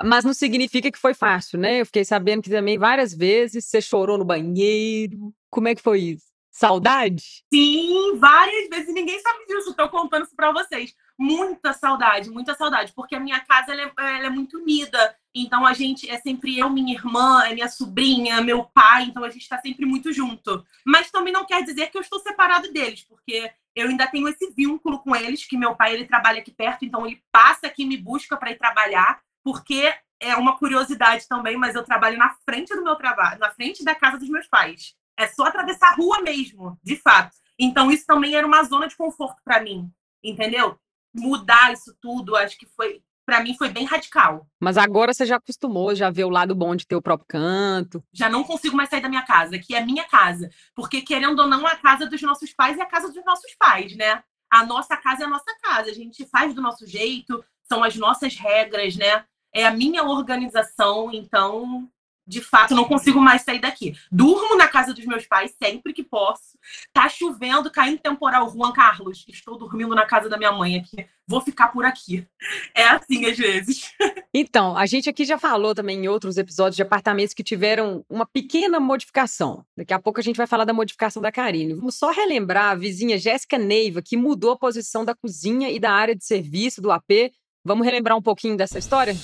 mas 0.02 0.24
não 0.24 0.34
significa 0.34 0.90
que 0.90 0.98
foi 0.98 1.14
fácil, 1.14 1.58
né? 1.58 1.80
Eu 1.80 1.86
fiquei 1.86 2.04
sabendo 2.04 2.42
que 2.42 2.50
também 2.50 2.78
várias 2.78 3.14
vezes 3.14 3.66
você 3.66 3.80
chorou 3.80 4.18
no 4.18 4.24
banheiro. 4.24 5.32
Como 5.50 5.68
é 5.68 5.74
que 5.74 5.82
foi 5.82 6.00
isso? 6.00 6.24
Saudade? 6.50 7.44
Sim, 7.52 8.16
várias 8.16 8.68
vezes. 8.68 8.88
E 8.88 8.92
ninguém 8.92 9.20
sabe 9.20 9.44
disso. 9.46 9.70
Estou 9.70 9.88
contando 9.88 10.24
isso 10.24 10.36
para 10.36 10.52
vocês. 10.52 10.94
Muita 11.18 11.72
saudade, 11.72 12.30
muita 12.30 12.54
saudade. 12.54 12.92
Porque 12.94 13.14
a 13.14 13.20
minha 13.20 13.40
casa 13.40 13.72
ela 13.72 13.82
é, 13.82 14.16
ela 14.16 14.26
é, 14.26 14.30
muito 14.30 14.58
unida. 14.58 15.16
Então 15.34 15.66
a 15.66 15.72
gente 15.72 16.08
é 16.08 16.18
sempre 16.20 16.58
eu, 16.58 16.70
minha 16.70 16.94
irmã, 16.94 17.44
é 17.44 17.54
minha 17.54 17.68
sobrinha, 17.68 18.40
meu 18.40 18.64
pai. 18.64 19.04
Então 19.04 19.24
a 19.24 19.30
gente 19.30 19.42
está 19.42 19.58
sempre 19.60 19.84
muito 19.84 20.12
junto. 20.12 20.64
Mas 20.86 21.10
também 21.10 21.32
não 21.32 21.44
quer 21.44 21.62
dizer 21.64 21.90
que 21.90 21.98
eu 21.98 22.02
estou 22.02 22.20
separado 22.20 22.72
deles, 22.72 23.02
porque 23.02 23.50
eu 23.74 23.88
ainda 23.88 24.06
tenho 24.06 24.28
esse 24.28 24.52
vínculo 24.52 25.00
com 25.00 25.16
eles, 25.16 25.44
que 25.44 25.56
meu 25.56 25.74
pai 25.74 25.94
ele 25.94 26.06
trabalha 26.06 26.38
aqui 26.38 26.52
perto, 26.52 26.84
então 26.84 27.04
ele 27.04 27.20
passa 27.32 27.66
aqui 27.66 27.84
me 27.84 27.96
busca 27.96 28.36
para 28.36 28.52
ir 28.52 28.58
trabalhar, 28.58 29.20
porque 29.44 29.94
é 30.20 30.34
uma 30.34 30.56
curiosidade 30.58 31.28
também, 31.28 31.56
mas 31.56 31.74
eu 31.74 31.84
trabalho 31.84 32.16
na 32.16 32.34
frente 32.44 32.74
do 32.74 32.82
meu 32.82 32.96
trabalho, 32.96 33.38
na 33.38 33.50
frente 33.50 33.84
da 33.84 33.94
casa 33.94 34.18
dos 34.18 34.28
meus 34.28 34.46
pais. 34.48 34.94
É 35.16 35.28
só 35.28 35.44
atravessar 35.44 35.90
a 35.90 35.94
rua 35.94 36.22
mesmo, 36.22 36.78
de 36.82 36.96
fato. 36.96 37.36
Então, 37.58 37.90
isso 37.90 38.06
também 38.06 38.34
era 38.34 38.46
uma 38.46 38.64
zona 38.64 38.88
de 38.88 38.96
conforto 38.96 39.40
para 39.44 39.62
mim, 39.62 39.88
entendeu? 40.22 40.78
Mudar 41.14 41.72
isso 41.72 41.94
tudo, 42.00 42.34
acho 42.34 42.58
que 42.58 42.66
foi 42.66 43.02
para 43.26 43.40
mim 43.40 43.56
foi 43.56 43.70
bem 43.70 43.84
radical. 43.84 44.46
Mas 44.60 44.76
agora 44.76 45.12
você 45.12 45.24
já 45.24 45.36
acostumou, 45.36 45.94
já 45.94 46.10
vê 46.10 46.24
o 46.24 46.28
lado 46.28 46.54
bom 46.54 46.76
de 46.76 46.86
ter 46.86 46.94
o 46.94 47.02
próprio 47.02 47.26
canto. 47.26 48.04
Já 48.12 48.28
não 48.28 48.44
consigo 48.44 48.76
mais 48.76 48.90
sair 48.90 49.00
da 49.00 49.08
minha 49.08 49.24
casa, 49.24 49.58
que 49.58 49.74
é 49.74 49.84
minha 49.84 50.04
casa. 50.04 50.50
Porque, 50.74 51.00
querendo 51.00 51.38
ou 51.40 51.48
não, 51.48 51.66
a 51.66 51.76
casa 51.76 52.06
dos 52.06 52.20
nossos 52.22 52.52
pais 52.52 52.78
é 52.78 52.82
a 52.82 52.86
casa 52.86 53.10
dos 53.10 53.24
nossos 53.24 53.54
pais, 53.58 53.96
né? 53.96 54.22
A 54.50 54.64
nossa 54.64 54.96
casa 54.96 55.22
é 55.22 55.26
a 55.26 55.30
nossa 55.30 55.52
casa. 55.62 55.90
A 55.90 55.94
gente 55.94 56.26
faz 56.26 56.54
do 56.54 56.60
nosso 56.60 56.86
jeito, 56.86 57.42
são 57.62 57.82
as 57.82 57.96
nossas 57.96 58.36
regras, 58.36 58.94
né? 58.96 59.24
É 59.54 59.64
a 59.66 59.70
minha 59.70 60.02
organização, 60.02 61.10
então 61.12 61.88
de 62.26 62.40
fato, 62.40 62.74
não 62.74 62.84
consigo 62.84 63.20
mais 63.20 63.42
sair 63.42 63.58
daqui. 63.58 63.94
Durmo 64.10 64.56
na 64.56 64.66
casa 64.66 64.94
dos 64.94 65.04
meus 65.04 65.26
pais 65.26 65.54
sempre 65.62 65.92
que 65.92 66.02
posso. 66.02 66.58
Tá 66.92 67.08
chovendo, 67.08 67.70
caindo 67.70 67.98
temporal. 67.98 68.50
Juan 68.50 68.72
Carlos, 68.72 69.26
estou 69.28 69.58
dormindo 69.58 69.94
na 69.94 70.06
casa 70.06 70.28
da 70.28 70.38
minha 70.38 70.52
mãe 70.52 70.76
aqui. 70.76 71.06
Vou 71.26 71.40
ficar 71.40 71.68
por 71.68 71.84
aqui. 71.84 72.26
É 72.74 72.84
assim 72.84 73.26
às 73.26 73.36
vezes. 73.36 73.92
Então, 74.36 74.76
a 74.76 74.84
gente 74.84 75.08
aqui 75.08 75.24
já 75.24 75.38
falou 75.38 75.76
também 75.76 76.04
em 76.04 76.08
outros 76.08 76.36
episódios 76.38 76.74
de 76.74 76.82
apartamentos 76.82 77.32
que 77.32 77.44
tiveram 77.44 78.04
uma 78.10 78.26
pequena 78.26 78.80
modificação. 78.80 79.64
Daqui 79.76 79.94
a 79.94 79.98
pouco 80.00 80.18
a 80.18 80.22
gente 80.24 80.36
vai 80.36 80.46
falar 80.46 80.64
da 80.64 80.72
modificação 80.72 81.22
da 81.22 81.30
Karine. 81.30 81.74
Vamos 81.74 81.94
só 81.94 82.10
relembrar 82.10 82.72
a 82.72 82.74
vizinha 82.74 83.16
Jéssica 83.16 83.56
Neiva, 83.58 84.02
que 84.02 84.16
mudou 84.16 84.50
a 84.50 84.58
posição 84.58 85.04
da 85.04 85.14
cozinha 85.14 85.70
e 85.70 85.78
da 85.78 85.92
área 85.92 86.16
de 86.16 86.24
serviço 86.24 86.82
do 86.82 86.90
AP. 86.90 87.30
Vamos 87.64 87.86
relembrar 87.86 88.18
um 88.18 88.22
pouquinho 88.22 88.56
dessa 88.56 88.76
história? 88.76 89.14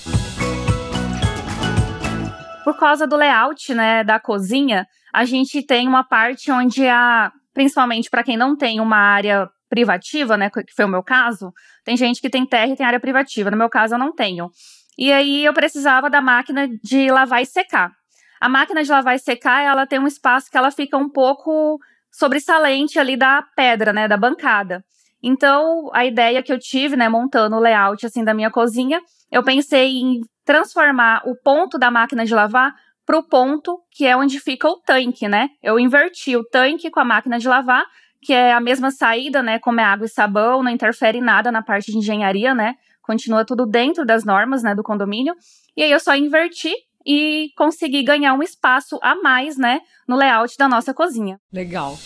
Por 2.65 2.77
causa 2.77 3.07
do 3.07 3.17
layout, 3.17 3.75
né, 3.75 4.05
da 4.05 4.21
cozinha, 4.21 4.87
a 5.13 5.25
gente 5.25 5.63
tem 5.63 5.89
uma 5.89 6.05
parte 6.05 6.51
onde 6.53 6.87
a, 6.87 7.33
principalmente 7.55 8.11
para 8.11 8.23
quem 8.23 8.37
não 8.37 8.57
tem 8.57 8.81
uma 8.81 8.97
área 8.97 9.49
privativa, 9.69 10.37
né, 10.37 10.51
que 10.51 10.75
foi 10.75 10.85
o 10.85 10.89
meu 10.89 11.03
caso, 11.03 11.53
tem 11.85 11.97
gente 11.97 12.21
que 12.21 12.29
tem 12.29 12.45
terra 12.45 12.73
e 12.73 12.77
tem 12.77 12.85
área 12.85 13.01
privativa. 13.01 13.51
No 13.51 13.57
meu 13.57 13.69
caso, 13.69 13.95
eu 13.95 13.99
não 13.99 14.13
tenho. 14.13 14.51
E 14.99 15.13
aí 15.13 15.45
eu 15.45 15.55
precisava 15.55 16.11
da 16.11 16.21
máquina 16.21 16.69
de 16.83 17.11
lavar 17.11 17.41
e 17.41 17.47
secar. 17.47 17.93
A 18.41 18.49
máquina 18.49 18.83
de 18.83 18.91
lavar 18.91 19.15
e 19.15 19.19
secar, 19.19 19.63
ela 19.63 19.87
tem 19.87 19.99
um 19.99 20.07
espaço 20.07 20.51
que 20.51 20.57
ela 20.57 20.71
fica 20.71 20.97
um 20.97 21.09
pouco 21.09 21.79
sobressalente 22.11 22.99
ali 22.99 23.17
da 23.17 23.43
pedra, 23.57 23.93
né, 23.93 24.09
da 24.09 24.17
bancada. 24.17 24.85
Então, 25.23 25.91
a 25.93 26.05
ideia 26.05 26.43
que 26.43 26.53
eu 26.53 26.59
tive, 26.59 26.97
né, 26.97 27.09
montando 27.09 27.57
o 27.57 27.61
layout 27.61 28.05
assim 28.07 28.25
da 28.25 28.35
minha 28.35 28.51
cozinha, 28.51 29.01
eu 29.31 29.43
pensei 29.43 29.99
em 29.99 30.21
transformar 30.45 31.23
o 31.27 31.37
ponto 31.37 31.79
da 31.79 31.91
máquina 31.91 32.25
de 32.25 32.35
lavar 32.35 32.73
para 33.07 33.19
o 33.19 33.23
ponto 33.23 33.81
que 33.91 34.07
é 34.07 34.17
onde 34.17 34.39
fica 34.39 34.69
o 34.69 34.77
tanque, 34.77 35.29
né? 35.29 35.49
Eu 35.63 35.79
inverti 35.79 36.37
o 36.37 36.45
tanque 36.45 36.91
com 36.91 37.01
a 37.01 37.05
máquina 37.05 37.39
de 37.39 37.49
lavar, 37.49 37.85
que 38.23 38.33
é 38.33 38.53
a 38.53 38.61
mesma 38.61 38.91
saída, 38.91 39.43
né? 39.43 39.59
Como 39.59 39.81
é 39.81 39.85
água 39.85 40.07
e 40.07 40.09
sabão, 40.09 40.63
não 40.63 40.71
interfere 40.71 41.21
nada 41.21 41.51
na 41.51 41.63
parte 41.63 41.91
de 41.91 41.99
engenharia, 41.99 42.55
né? 42.55 42.75
Continua 43.03 43.45
tudo 43.45 43.67
dentro 43.67 44.05
das 44.05 44.25
normas, 44.25 44.63
né, 44.63 44.75
do 44.75 44.83
condomínio. 44.83 45.35
E 45.77 45.83
aí 45.83 45.91
eu 45.91 45.99
só 45.99 46.15
inverti 46.15 46.73
e 47.05 47.49
consegui 47.57 48.03
ganhar 48.05 48.35
um 48.35 48.43
espaço 48.43 48.99
a 49.03 49.17
mais, 49.17 49.57
né, 49.57 49.81
no 50.07 50.17
layout 50.17 50.57
da 50.57 50.69
nossa 50.69 50.95
cozinha. 50.95 51.39
Legal. 51.53 51.97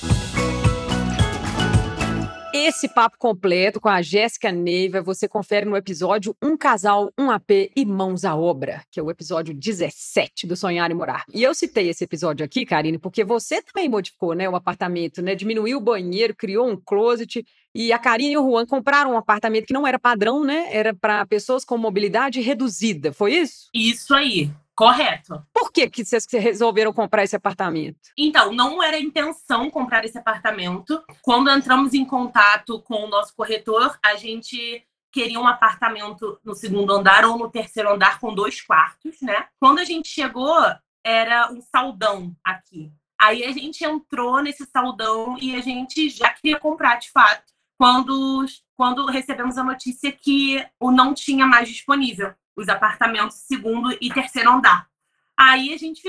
Esse 2.56 2.86
papo 2.88 3.18
completo 3.18 3.80
com 3.80 3.88
a 3.88 4.00
Jéssica 4.00 4.52
Neiva 4.52 5.02
você 5.02 5.26
confere 5.26 5.66
no 5.66 5.76
episódio 5.76 6.36
Um 6.40 6.56
Casal, 6.56 7.12
Um 7.18 7.28
AP 7.28 7.50
e 7.74 7.84
Mãos 7.84 8.24
à 8.24 8.36
Obra, 8.36 8.84
que 8.92 9.00
é 9.00 9.02
o 9.02 9.10
episódio 9.10 9.52
17 9.52 10.46
do 10.46 10.54
Sonhar 10.54 10.88
e 10.88 10.94
Morar. 10.94 11.24
E 11.34 11.42
eu 11.42 11.52
citei 11.52 11.88
esse 11.88 12.04
episódio 12.04 12.46
aqui, 12.46 12.64
Karine, 12.64 12.96
porque 12.96 13.24
você 13.24 13.60
também 13.60 13.88
modificou 13.88 14.34
né, 14.34 14.48
o 14.48 14.54
apartamento, 14.54 15.20
né? 15.20 15.34
Diminuiu 15.34 15.78
o 15.78 15.80
banheiro, 15.80 16.32
criou 16.32 16.70
um 16.70 16.76
closet. 16.76 17.44
E 17.74 17.92
a 17.92 17.98
Karine 17.98 18.34
e 18.34 18.38
o 18.38 18.48
Juan 18.48 18.64
compraram 18.64 19.14
um 19.14 19.18
apartamento 19.18 19.66
que 19.66 19.74
não 19.74 19.84
era 19.84 19.98
padrão, 19.98 20.44
né? 20.44 20.68
Era 20.70 20.94
para 20.94 21.26
pessoas 21.26 21.64
com 21.64 21.76
mobilidade 21.76 22.40
reduzida, 22.40 23.12
foi 23.12 23.34
isso? 23.34 23.68
Isso 23.74 24.14
aí. 24.14 24.48
Correto. 24.74 25.40
Por 25.52 25.70
que, 25.70 25.88
que 25.88 26.04
vocês 26.04 26.26
resolveram 26.30 26.92
comprar 26.92 27.22
esse 27.22 27.36
apartamento? 27.36 28.10
Então, 28.18 28.52
não 28.52 28.82
era 28.82 28.98
intenção 28.98 29.70
comprar 29.70 30.04
esse 30.04 30.18
apartamento. 30.18 31.02
Quando 31.22 31.50
entramos 31.50 31.94
em 31.94 32.04
contato 32.04 32.80
com 32.82 33.04
o 33.04 33.08
nosso 33.08 33.34
corretor, 33.36 33.96
a 34.04 34.16
gente 34.16 34.84
queria 35.12 35.38
um 35.38 35.46
apartamento 35.46 36.40
no 36.44 36.56
segundo 36.56 36.92
andar 36.92 37.24
ou 37.24 37.38
no 37.38 37.48
terceiro 37.48 37.92
andar 37.92 38.18
com 38.18 38.34
dois 38.34 38.60
quartos, 38.60 39.20
né? 39.22 39.46
Quando 39.60 39.78
a 39.78 39.84
gente 39.84 40.08
chegou, 40.08 40.60
era 41.04 41.52
um 41.52 41.60
saldão 41.60 42.34
aqui. 42.42 42.90
Aí 43.20 43.44
a 43.44 43.52
gente 43.52 43.84
entrou 43.84 44.42
nesse 44.42 44.66
saldão 44.66 45.38
e 45.40 45.54
a 45.54 45.60
gente 45.60 46.10
já 46.10 46.30
queria 46.30 46.58
comprar 46.58 46.96
de 46.96 47.12
fato. 47.12 47.44
Quando, 47.78 48.44
quando 48.76 49.06
recebemos 49.06 49.56
a 49.56 49.62
notícia 49.62 50.10
que 50.10 50.66
o 50.80 50.90
não 50.90 51.14
tinha 51.14 51.46
mais 51.46 51.68
disponível 51.68 52.34
os 52.56 52.68
apartamentos 52.68 53.36
segundo 53.36 53.96
e 54.00 54.12
terceiro 54.12 54.50
andar. 54.50 54.88
Aí 55.36 55.72
a 55.74 55.76
gente 55.76 56.02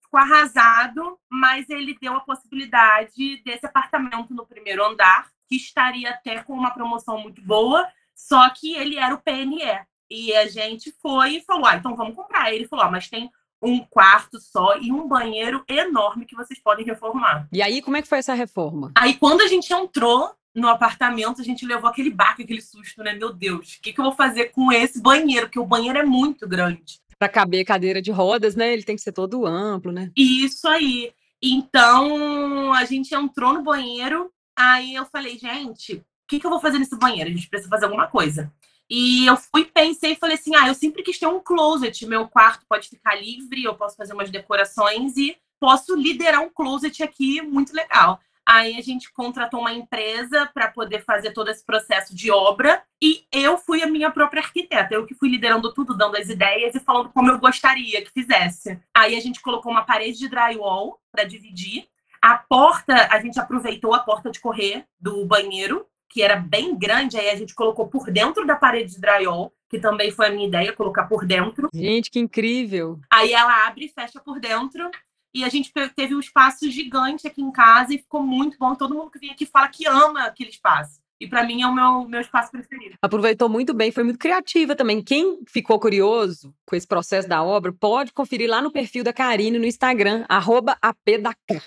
ficou 0.00 0.20
arrasado, 0.20 1.18
mas 1.30 1.68
ele 1.68 1.96
deu 2.00 2.14
a 2.14 2.20
possibilidade 2.20 3.42
desse 3.44 3.66
apartamento 3.66 4.32
no 4.34 4.46
primeiro 4.46 4.84
andar, 4.84 5.30
que 5.48 5.56
estaria 5.56 6.10
até 6.10 6.42
com 6.42 6.54
uma 6.54 6.70
promoção 6.70 7.20
muito 7.20 7.42
boa, 7.42 7.86
só 8.14 8.48
que 8.50 8.74
ele 8.74 8.96
era 8.96 9.14
o 9.14 9.20
PNE. 9.20 9.86
E 10.10 10.34
a 10.34 10.46
gente 10.48 10.92
foi 11.02 11.36
e 11.36 11.40
falou: 11.42 11.66
ah, 11.66 11.76
então 11.76 11.94
vamos 11.94 12.16
comprar. 12.16 12.52
Ele 12.52 12.66
falou: 12.66 12.86
ah, 12.86 12.90
mas 12.90 13.08
tem 13.08 13.30
um 13.60 13.80
quarto 13.80 14.40
só 14.40 14.78
e 14.78 14.92
um 14.92 15.06
banheiro 15.06 15.64
enorme 15.68 16.24
que 16.24 16.36
vocês 16.36 16.58
podem 16.60 16.84
reformar. 16.84 17.48
E 17.52 17.60
aí, 17.60 17.82
como 17.82 17.96
é 17.96 18.02
que 18.02 18.08
foi 18.08 18.18
essa 18.18 18.34
reforma? 18.34 18.92
Aí, 18.96 19.14
quando 19.14 19.42
a 19.42 19.48
gente 19.48 19.72
entrou, 19.72 20.32
no 20.58 20.68
apartamento, 20.68 21.40
a 21.40 21.44
gente 21.44 21.64
levou 21.64 21.88
aquele 21.88 22.10
baque, 22.10 22.42
aquele 22.42 22.60
susto, 22.60 23.02
né? 23.02 23.14
Meu 23.14 23.32
Deus, 23.32 23.74
o 23.74 23.82
que, 23.82 23.92
que 23.92 24.00
eu 24.00 24.04
vou 24.04 24.14
fazer 24.14 24.46
com 24.46 24.72
esse 24.72 25.00
banheiro? 25.00 25.46
Porque 25.46 25.58
o 25.58 25.66
banheiro 25.66 25.98
é 25.98 26.04
muito 26.04 26.46
grande. 26.46 27.00
Para 27.18 27.28
caber 27.28 27.64
cadeira 27.64 28.00
de 28.02 28.10
rodas, 28.10 28.54
né? 28.54 28.72
Ele 28.72 28.82
tem 28.82 28.96
que 28.96 29.02
ser 29.02 29.12
todo 29.12 29.46
amplo, 29.46 29.90
né? 29.92 30.10
Isso 30.16 30.68
aí. 30.68 31.12
Então, 31.42 32.72
a 32.72 32.84
gente 32.84 33.14
entrou 33.14 33.54
no 33.54 33.62
banheiro, 33.62 34.30
aí 34.56 34.94
eu 34.94 35.06
falei, 35.06 35.38
gente, 35.38 35.94
o 35.94 36.02
que, 36.28 36.40
que 36.40 36.46
eu 36.46 36.50
vou 36.50 36.60
fazer 36.60 36.78
nesse 36.78 36.96
banheiro? 36.96 37.30
A 37.30 37.32
gente 37.32 37.48
precisa 37.48 37.70
fazer 37.70 37.86
alguma 37.86 38.08
coisa. 38.08 38.52
E 38.90 39.26
eu 39.26 39.36
fui, 39.36 39.64
pensei 39.66 40.12
e 40.12 40.16
falei 40.16 40.36
assim: 40.36 40.54
ah, 40.56 40.68
eu 40.68 40.74
sempre 40.74 41.02
quis 41.02 41.18
ter 41.18 41.26
um 41.26 41.40
closet. 41.40 42.06
Meu 42.06 42.26
quarto 42.26 42.64
pode 42.68 42.88
ficar 42.88 43.14
livre, 43.14 43.62
eu 43.62 43.74
posso 43.74 43.96
fazer 43.96 44.14
umas 44.14 44.30
decorações 44.30 45.16
e 45.16 45.36
posso 45.60 45.94
liderar 45.94 46.40
um 46.40 46.48
closet 46.48 47.02
aqui 47.02 47.42
muito 47.42 47.74
legal. 47.74 48.20
Aí 48.48 48.78
a 48.78 48.80
gente 48.80 49.12
contratou 49.12 49.60
uma 49.60 49.74
empresa 49.74 50.50
para 50.54 50.68
poder 50.68 51.04
fazer 51.04 51.32
todo 51.32 51.50
esse 51.50 51.62
processo 51.62 52.16
de 52.16 52.30
obra 52.30 52.82
e 53.02 53.26
eu 53.30 53.58
fui 53.58 53.82
a 53.82 53.86
minha 53.86 54.10
própria 54.10 54.40
arquiteta, 54.40 54.94
eu 54.94 55.04
que 55.04 55.14
fui 55.14 55.28
liderando 55.28 55.70
tudo, 55.74 55.94
dando 55.94 56.16
as 56.16 56.30
ideias 56.30 56.74
e 56.74 56.80
falando 56.80 57.10
como 57.10 57.30
eu 57.30 57.38
gostaria 57.38 58.02
que 58.02 58.10
fizesse. 58.10 58.80
Aí 58.96 59.14
a 59.14 59.20
gente 59.20 59.42
colocou 59.42 59.70
uma 59.70 59.84
parede 59.84 60.18
de 60.18 60.30
drywall 60.30 60.98
para 61.12 61.24
dividir. 61.24 61.86
A 62.22 62.38
porta, 62.38 63.08
a 63.10 63.20
gente 63.20 63.38
aproveitou 63.38 63.92
a 63.92 63.98
porta 63.98 64.30
de 64.30 64.40
correr 64.40 64.86
do 64.98 65.26
banheiro, 65.26 65.86
que 66.08 66.22
era 66.22 66.36
bem 66.36 66.74
grande, 66.74 67.18
aí 67.18 67.28
a 67.28 67.36
gente 67.36 67.54
colocou 67.54 67.86
por 67.86 68.10
dentro 68.10 68.46
da 68.46 68.56
parede 68.56 68.94
de 68.94 69.00
drywall, 69.00 69.52
que 69.68 69.78
também 69.78 70.10
foi 70.10 70.28
a 70.28 70.30
minha 70.30 70.48
ideia, 70.48 70.72
colocar 70.72 71.04
por 71.04 71.26
dentro. 71.26 71.68
Gente, 71.74 72.10
que 72.10 72.18
incrível! 72.18 72.98
Aí 73.10 73.34
ela 73.34 73.66
abre 73.66 73.84
e 73.84 73.88
fecha 73.88 74.18
por 74.18 74.40
dentro. 74.40 74.90
E 75.38 75.44
a 75.44 75.48
gente 75.48 75.72
teve 75.94 76.16
um 76.16 76.18
espaço 76.18 76.68
gigante 76.68 77.28
aqui 77.28 77.40
em 77.40 77.52
casa 77.52 77.94
e 77.94 77.98
ficou 77.98 78.20
muito 78.20 78.58
bom. 78.58 78.74
Todo 78.74 78.92
mundo 78.92 79.08
que 79.08 79.20
vem 79.20 79.30
aqui 79.30 79.46
fala 79.46 79.68
que 79.68 79.86
ama 79.86 80.24
aquele 80.24 80.50
espaço. 80.50 81.00
E 81.20 81.28
para 81.28 81.46
mim 81.46 81.62
é 81.62 81.66
o 81.68 81.72
meu, 81.72 82.08
meu 82.08 82.20
espaço 82.20 82.50
preferido. 82.50 82.96
Aproveitou 83.00 83.48
muito 83.48 83.72
bem, 83.72 83.92
foi 83.92 84.02
muito 84.02 84.18
criativa 84.18 84.74
também. 84.74 85.00
Quem 85.00 85.38
ficou 85.46 85.78
curioso 85.78 86.52
com 86.66 86.74
esse 86.74 86.88
processo 86.88 87.28
da 87.28 87.40
obra, 87.40 87.72
pode 87.72 88.12
conferir 88.12 88.50
lá 88.50 88.60
no 88.60 88.72
perfil 88.72 89.04
da 89.04 89.12
Karine 89.12 89.60
no 89.60 89.64
Instagram, 89.64 90.24
apdacar. 90.28 91.62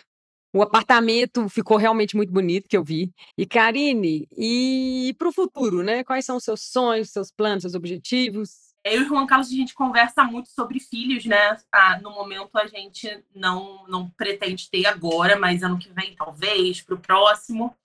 O 0.53 0.61
apartamento 0.61 1.47
ficou 1.47 1.77
realmente 1.77 2.13
muito 2.13 2.33
bonito, 2.33 2.67
que 2.67 2.75
eu 2.75 2.83
vi. 2.83 3.13
E, 3.37 3.45
Karine, 3.45 4.27
e 4.37 5.15
para 5.17 5.29
o 5.29 5.33
futuro, 5.33 5.81
né? 5.81 6.03
Quais 6.03 6.25
são 6.25 6.35
os 6.35 6.43
seus 6.43 6.61
sonhos, 6.61 7.09
seus 7.09 7.31
planos, 7.31 7.61
seus 7.61 7.73
objetivos? 7.73 8.70
Eu 8.83 9.01
e 9.01 9.03
o 9.03 9.07
Juan 9.07 9.27
Carlos, 9.27 9.47
a 9.47 9.55
gente 9.55 9.75
conversa 9.75 10.23
muito 10.23 10.50
sobre 10.50 10.79
filhos, 10.79 11.25
né? 11.25 11.55
Ah, 11.71 12.00
no 12.01 12.11
momento 12.11 12.57
a 12.57 12.65
gente 12.65 13.23
não, 13.33 13.85
não 13.88 14.09
pretende 14.09 14.69
ter 14.69 14.88
agora, 14.88 15.38
mas 15.39 15.61
ano 15.61 15.77
que 15.77 15.91
vem 15.93 16.15
talvez, 16.15 16.81
para 16.81 16.95
o 16.95 17.00
próximo. 17.00 17.75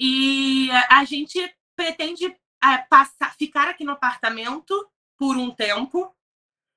E 0.00 0.70
a 0.88 1.04
gente 1.04 1.38
pretende 1.76 2.24
é, 2.26 2.78
passar, 2.88 3.34
ficar 3.36 3.68
aqui 3.68 3.84
no 3.84 3.92
apartamento 3.92 4.74
por 5.18 5.36
um 5.36 5.50
tempo. 5.50 6.14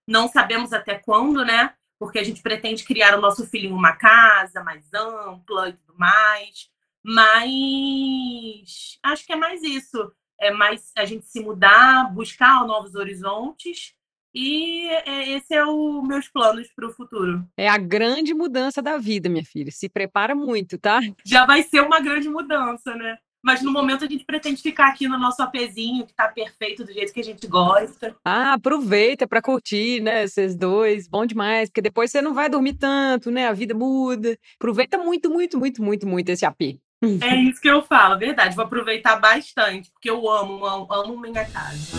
Não 0.05 0.27
sabemos 0.27 0.73
até 0.73 0.99
quando, 0.99 1.45
né? 1.45 1.73
Porque 1.97 2.19
a 2.19 2.23
gente 2.23 2.41
pretende 2.41 2.83
criar 2.83 3.17
o 3.17 3.21
nosso 3.21 3.47
filho 3.47 3.69
em 3.69 3.73
uma 3.73 3.95
casa 3.95 4.63
mais 4.63 4.93
ampla 4.93 5.69
e 5.69 5.73
tudo 5.73 5.97
mais. 5.97 6.69
Mas 7.03 8.99
acho 9.01 9.25
que 9.25 9.33
é 9.33 9.35
mais 9.35 9.63
isso 9.63 10.11
é 10.41 10.51
mais 10.51 10.91
a 10.97 11.05
gente 11.05 11.25
se 11.27 11.39
mudar, 11.39 12.11
buscar 12.13 12.65
novos 12.65 12.95
horizontes. 12.95 13.93
E 14.33 14.87
é, 14.87 15.29
esse 15.31 15.53
é 15.53 15.63
o 15.63 16.01
meus 16.01 16.27
planos 16.27 16.67
para 16.73 16.87
o 16.87 16.91
futuro. 16.91 17.45
É 17.57 17.67
a 17.67 17.77
grande 17.77 18.33
mudança 18.33 18.81
da 18.81 18.97
vida, 18.97 19.29
minha 19.29 19.43
filha. 19.43 19.71
Se 19.71 19.87
prepara 19.87 20.33
muito, 20.33 20.77
tá? 20.77 20.99
Já 21.25 21.45
vai 21.45 21.63
ser 21.63 21.81
uma 21.81 21.99
grande 21.99 22.29
mudança, 22.29 22.95
né? 22.95 23.17
Mas 23.43 23.61
no 23.61 23.71
momento 23.71 24.05
a 24.05 24.07
gente 24.07 24.23
pretende 24.23 24.61
ficar 24.61 24.87
aqui 24.89 25.07
no 25.07 25.17
nosso 25.17 25.41
apezinho, 25.41 26.05
que 26.05 26.13
tá 26.13 26.27
perfeito 26.27 26.83
do 26.83 26.93
jeito 26.93 27.11
que 27.11 27.19
a 27.19 27.23
gente 27.23 27.47
gosta. 27.47 28.15
Ah, 28.23 28.53
aproveita 28.53 29.27
para 29.27 29.41
curtir, 29.41 29.99
né, 29.99 30.27
vocês 30.27 30.55
dois. 30.55 31.07
Bom 31.07 31.25
demais, 31.25 31.67
porque 31.67 31.81
depois 31.81 32.11
você 32.11 32.21
não 32.21 32.35
vai 32.35 32.49
dormir 32.49 32.75
tanto, 32.75 33.31
né? 33.31 33.47
A 33.47 33.53
vida 33.53 33.73
muda. 33.73 34.37
Aproveita 34.55 34.97
muito, 34.97 35.29
muito, 35.29 35.57
muito, 35.57 35.83
muito, 35.83 36.07
muito 36.07 36.29
esse 36.29 36.45
AP. 36.45 36.79
É 37.03 37.35
isso 37.35 37.59
que 37.59 37.67
eu 37.67 37.81
falo, 37.81 38.19
verdade. 38.19 38.55
Vou 38.55 38.63
aproveitar 38.63 39.15
bastante, 39.15 39.89
porque 39.91 40.07
eu 40.07 40.29
amo, 40.29 40.63
amo, 40.63 40.87
amo 40.91 41.17
minha 41.17 41.43
casa. 41.45 41.97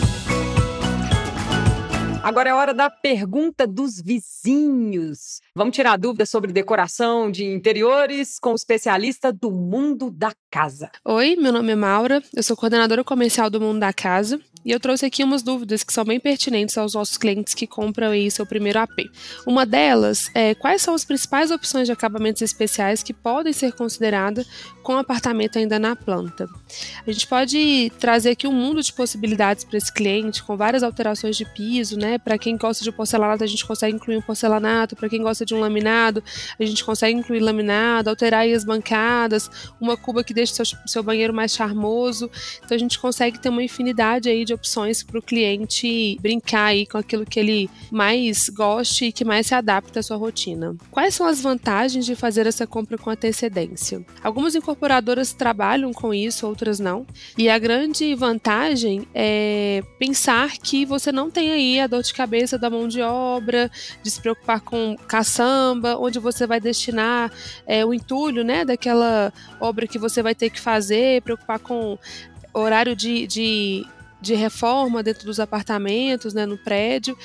Agora 2.23 2.49
é 2.49 2.53
hora 2.53 2.73
da 2.73 2.89
pergunta 2.89 3.67
dos 3.67 4.01
vizinhos. 4.01 5.41
Vamos 5.53 5.75
tirar 5.75 5.97
dúvidas 5.97 6.29
sobre 6.29 6.53
decoração 6.53 7.29
de 7.29 7.43
interiores 7.43 8.39
com 8.39 8.53
o 8.53 8.55
especialista 8.55 9.33
do 9.33 9.51
mundo 9.51 10.09
da 10.09 10.31
casa. 10.49 10.89
Oi, 11.03 11.35
meu 11.35 11.51
nome 11.51 11.73
é 11.73 11.75
Maura, 11.75 12.23
eu 12.33 12.41
sou 12.41 12.55
coordenadora 12.55 13.03
comercial 13.03 13.49
do 13.49 13.59
Mundo 13.59 13.81
da 13.81 13.91
Casa 13.91 14.39
e 14.65 14.71
eu 14.71 14.79
trouxe 14.79 15.05
aqui 15.05 15.23
umas 15.23 15.43
dúvidas 15.43 15.83
que 15.83 15.93
são 15.93 16.05
bem 16.05 16.19
pertinentes 16.19 16.77
aos 16.77 16.93
nossos 16.93 17.17
clientes 17.17 17.53
que 17.53 17.67
compram 17.67 18.11
aí 18.11 18.29
seu 18.31 18.45
primeiro 18.45 18.79
AP. 18.79 19.09
Uma 19.45 19.65
delas 19.65 20.29
é 20.33 20.55
quais 20.55 20.81
são 20.81 20.93
as 20.93 21.03
principais 21.03 21.51
opções 21.51 21.87
de 21.87 21.91
acabamentos 21.91 22.41
especiais 22.41 23.03
que 23.03 23.13
podem 23.13 23.53
ser 23.53 23.73
consideradas 23.73 24.47
com 24.81 24.97
apartamento 24.97 25.57
ainda 25.57 25.79
na 25.79 25.95
planta. 25.95 26.47
A 27.05 27.11
gente 27.11 27.27
pode 27.27 27.91
trazer 27.99 28.31
aqui 28.31 28.47
um 28.47 28.53
mundo 28.53 28.81
de 28.81 28.91
possibilidades 28.91 29.63
para 29.63 29.77
esse 29.77 29.91
cliente, 29.91 30.43
com 30.43 30.57
várias 30.57 30.83
alterações 30.83 31.37
de 31.37 31.45
piso, 31.45 31.97
né? 31.97 32.17
Para 32.17 32.37
quem 32.37 32.57
gosta 32.57 32.83
de 32.83 32.91
porcelanato, 32.91 33.43
a 33.43 33.47
gente 33.47 33.65
consegue 33.65 33.95
incluir 33.95 34.17
um 34.17 34.21
porcelanato, 34.21 34.95
para 34.95 35.09
quem 35.09 35.21
gosta 35.21 35.45
de 35.45 35.53
um 35.53 35.59
laminado, 35.59 36.23
a 36.59 36.65
gente 36.65 36.83
consegue 36.83 37.17
incluir 37.17 37.39
laminado, 37.39 38.09
alterar 38.09 38.47
as 38.47 38.63
bancadas, 38.63 39.49
uma 39.79 39.95
cuba 39.95 40.23
que 40.23 40.33
deixe 40.33 40.53
seu, 40.53 40.65
seu 40.85 41.03
banheiro 41.03 41.33
mais 41.33 41.53
charmoso. 41.53 42.29
Então 42.63 42.75
a 42.75 42.79
gente 42.79 42.99
consegue 42.99 43.39
ter 43.39 43.49
uma 43.49 43.63
infinidade 43.63 44.29
aí 44.29 44.43
de 44.43 44.52
opções 44.53 45.03
para 45.03 45.19
o 45.19 45.21
cliente 45.21 46.17
brincar 46.21 46.65
aí 46.65 46.85
com 46.85 46.97
aquilo 46.97 47.25
que 47.25 47.39
ele 47.39 47.69
mais 47.91 48.49
goste 48.49 49.05
e 49.05 49.11
que 49.11 49.25
mais 49.25 49.47
se 49.47 49.55
adapta 49.55 49.99
à 49.99 50.03
sua 50.03 50.17
rotina. 50.17 50.75
Quais 50.91 51.15
são 51.15 51.27
as 51.27 51.41
vantagens 51.41 52.05
de 52.05 52.15
fazer 52.15 52.47
essa 52.47 52.65
compra 52.65 52.97
com 52.97 53.09
antecedência? 53.09 54.05
Algumas 54.23 54.55
incorporadoras 54.55 55.33
trabalham 55.33 55.91
com 55.93 56.13
isso, 56.13 56.47
outras 56.47 56.79
não. 56.79 57.05
E 57.37 57.49
a 57.49 57.57
grande 57.57 58.13
vantagem 58.15 59.07
é 59.13 59.83
pensar 59.99 60.51
que 60.57 60.85
você 60.85 61.11
não 61.11 61.29
tem 61.29 61.51
aí 61.51 61.79
a 61.79 61.87
dor 61.87 62.03
de 62.03 62.13
cabeça 62.13 62.57
da 62.57 62.69
mão 62.69 62.87
de 62.87 63.01
obra, 63.01 63.69
de 64.01 64.11
se 64.11 64.21
preocupar 64.21 64.61
com 64.61 64.95
caçamba, 65.07 65.97
onde 65.97 66.19
você 66.19 66.45
vai 66.45 66.59
destinar 66.59 67.31
é, 67.65 67.85
o 67.85 67.93
entulho 67.93 68.43
né, 68.43 68.65
daquela 68.65 69.33
obra 69.59 69.87
que 69.87 69.97
você 69.97 70.21
vai 70.21 70.35
ter 70.35 70.49
que 70.49 70.59
fazer, 70.59 71.21
preocupar 71.21 71.59
com 71.59 71.97
horário 72.53 72.95
de, 72.95 73.25
de 73.27 73.85
de 74.23 74.33
reforma 74.33 75.03
dentro 75.03 75.25
dos 75.25 75.39
apartamentos, 75.39 76.33
né, 76.33 76.45
no 76.45 76.57
prédio. 76.57 77.15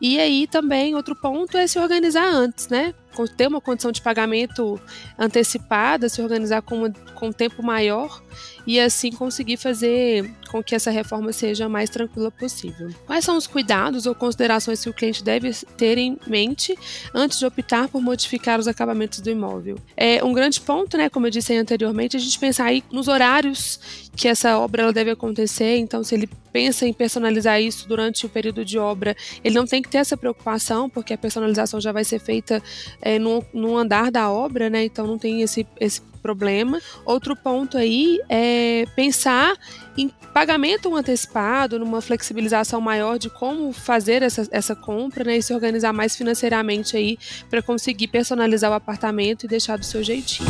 E 0.00 0.18
aí 0.18 0.46
também 0.46 0.94
outro 0.94 1.14
ponto 1.14 1.56
é 1.56 1.66
se 1.66 1.78
organizar 1.78 2.26
antes, 2.26 2.68
né? 2.68 2.92
Ter 3.36 3.48
uma 3.48 3.60
condição 3.60 3.92
de 3.92 4.00
pagamento 4.00 4.80
antecipada, 5.18 6.08
se 6.08 6.22
organizar 6.22 6.62
com, 6.62 6.92
com 7.14 7.28
um 7.28 7.32
tempo 7.32 7.62
maior 7.62 8.22
e 8.66 8.78
assim 8.78 9.10
conseguir 9.10 9.56
fazer 9.56 10.30
com 10.50 10.62
que 10.62 10.74
essa 10.74 10.90
reforma 10.90 11.32
seja 11.32 11.66
a 11.66 11.68
mais 11.68 11.90
tranquila 11.90 12.30
possível. 12.30 12.90
Quais 13.06 13.24
são 13.24 13.36
os 13.36 13.46
cuidados 13.46 14.06
ou 14.06 14.14
considerações 14.14 14.82
que 14.82 14.90
o 14.90 14.92
cliente 14.92 15.22
deve 15.22 15.52
ter 15.76 15.98
em 15.98 16.18
mente 16.26 16.76
antes 17.14 17.38
de 17.38 17.46
optar 17.46 17.88
por 17.88 18.00
modificar 18.02 18.58
os 18.58 18.66
acabamentos 18.66 19.20
do 19.20 19.30
imóvel? 19.30 19.76
É 19.96 20.22
um 20.24 20.32
grande 20.32 20.60
ponto, 20.60 20.96
né, 20.96 21.08
como 21.08 21.26
eu 21.26 21.30
disse 21.30 21.54
anteriormente, 21.56 22.16
a 22.16 22.20
gente 22.20 22.38
pensar 22.38 22.66
aí 22.66 22.82
nos 22.90 23.08
horários 23.08 24.10
que 24.16 24.28
essa 24.28 24.58
obra 24.58 24.92
deve 24.92 25.10
acontecer, 25.10 25.76
então 25.78 26.02
se 26.02 26.14
ele 26.14 26.28
pensa 26.52 26.86
em 26.86 26.92
personalizar 26.92 27.60
isso 27.60 27.88
durante 27.88 28.26
o 28.26 28.28
período 28.28 28.64
de 28.64 28.78
obra, 28.78 29.16
ele 29.42 29.54
não 29.54 29.66
tem 29.66 29.80
que 29.80 29.88
ter 29.88 29.98
essa 29.98 30.16
preocupação, 30.16 30.90
porque 30.90 31.14
a 31.14 31.18
personalização 31.18 31.80
já 31.80 31.92
vai 31.92 32.04
ser 32.04 32.18
feita 32.18 32.62
é, 33.00 33.18
no, 33.18 33.44
no 33.52 33.76
andar 33.76 34.10
da 34.10 34.30
obra, 34.30 34.70
né? 34.70 34.84
Então 34.84 35.06
não 35.06 35.18
tem 35.18 35.42
esse, 35.42 35.66
esse 35.78 36.00
problema. 36.20 36.80
Outro 37.04 37.34
ponto 37.34 37.76
aí 37.76 38.20
é 38.28 38.84
pensar 38.94 39.56
em 39.96 40.10
pagamento 40.32 40.94
antecipado, 40.94 41.78
numa 41.78 42.00
flexibilização 42.00 42.80
maior 42.80 43.18
de 43.18 43.28
como 43.28 43.72
fazer 43.72 44.22
essa, 44.22 44.46
essa 44.50 44.76
compra, 44.76 45.24
né? 45.24 45.36
E 45.36 45.42
se 45.42 45.52
organizar 45.52 45.92
mais 45.92 46.16
financeiramente 46.16 46.96
aí 46.96 47.18
para 47.48 47.62
conseguir 47.62 48.08
personalizar 48.08 48.70
o 48.70 48.74
apartamento 48.74 49.44
e 49.44 49.48
deixar 49.48 49.78
do 49.78 49.84
seu 49.84 50.02
jeitinho. 50.02 50.48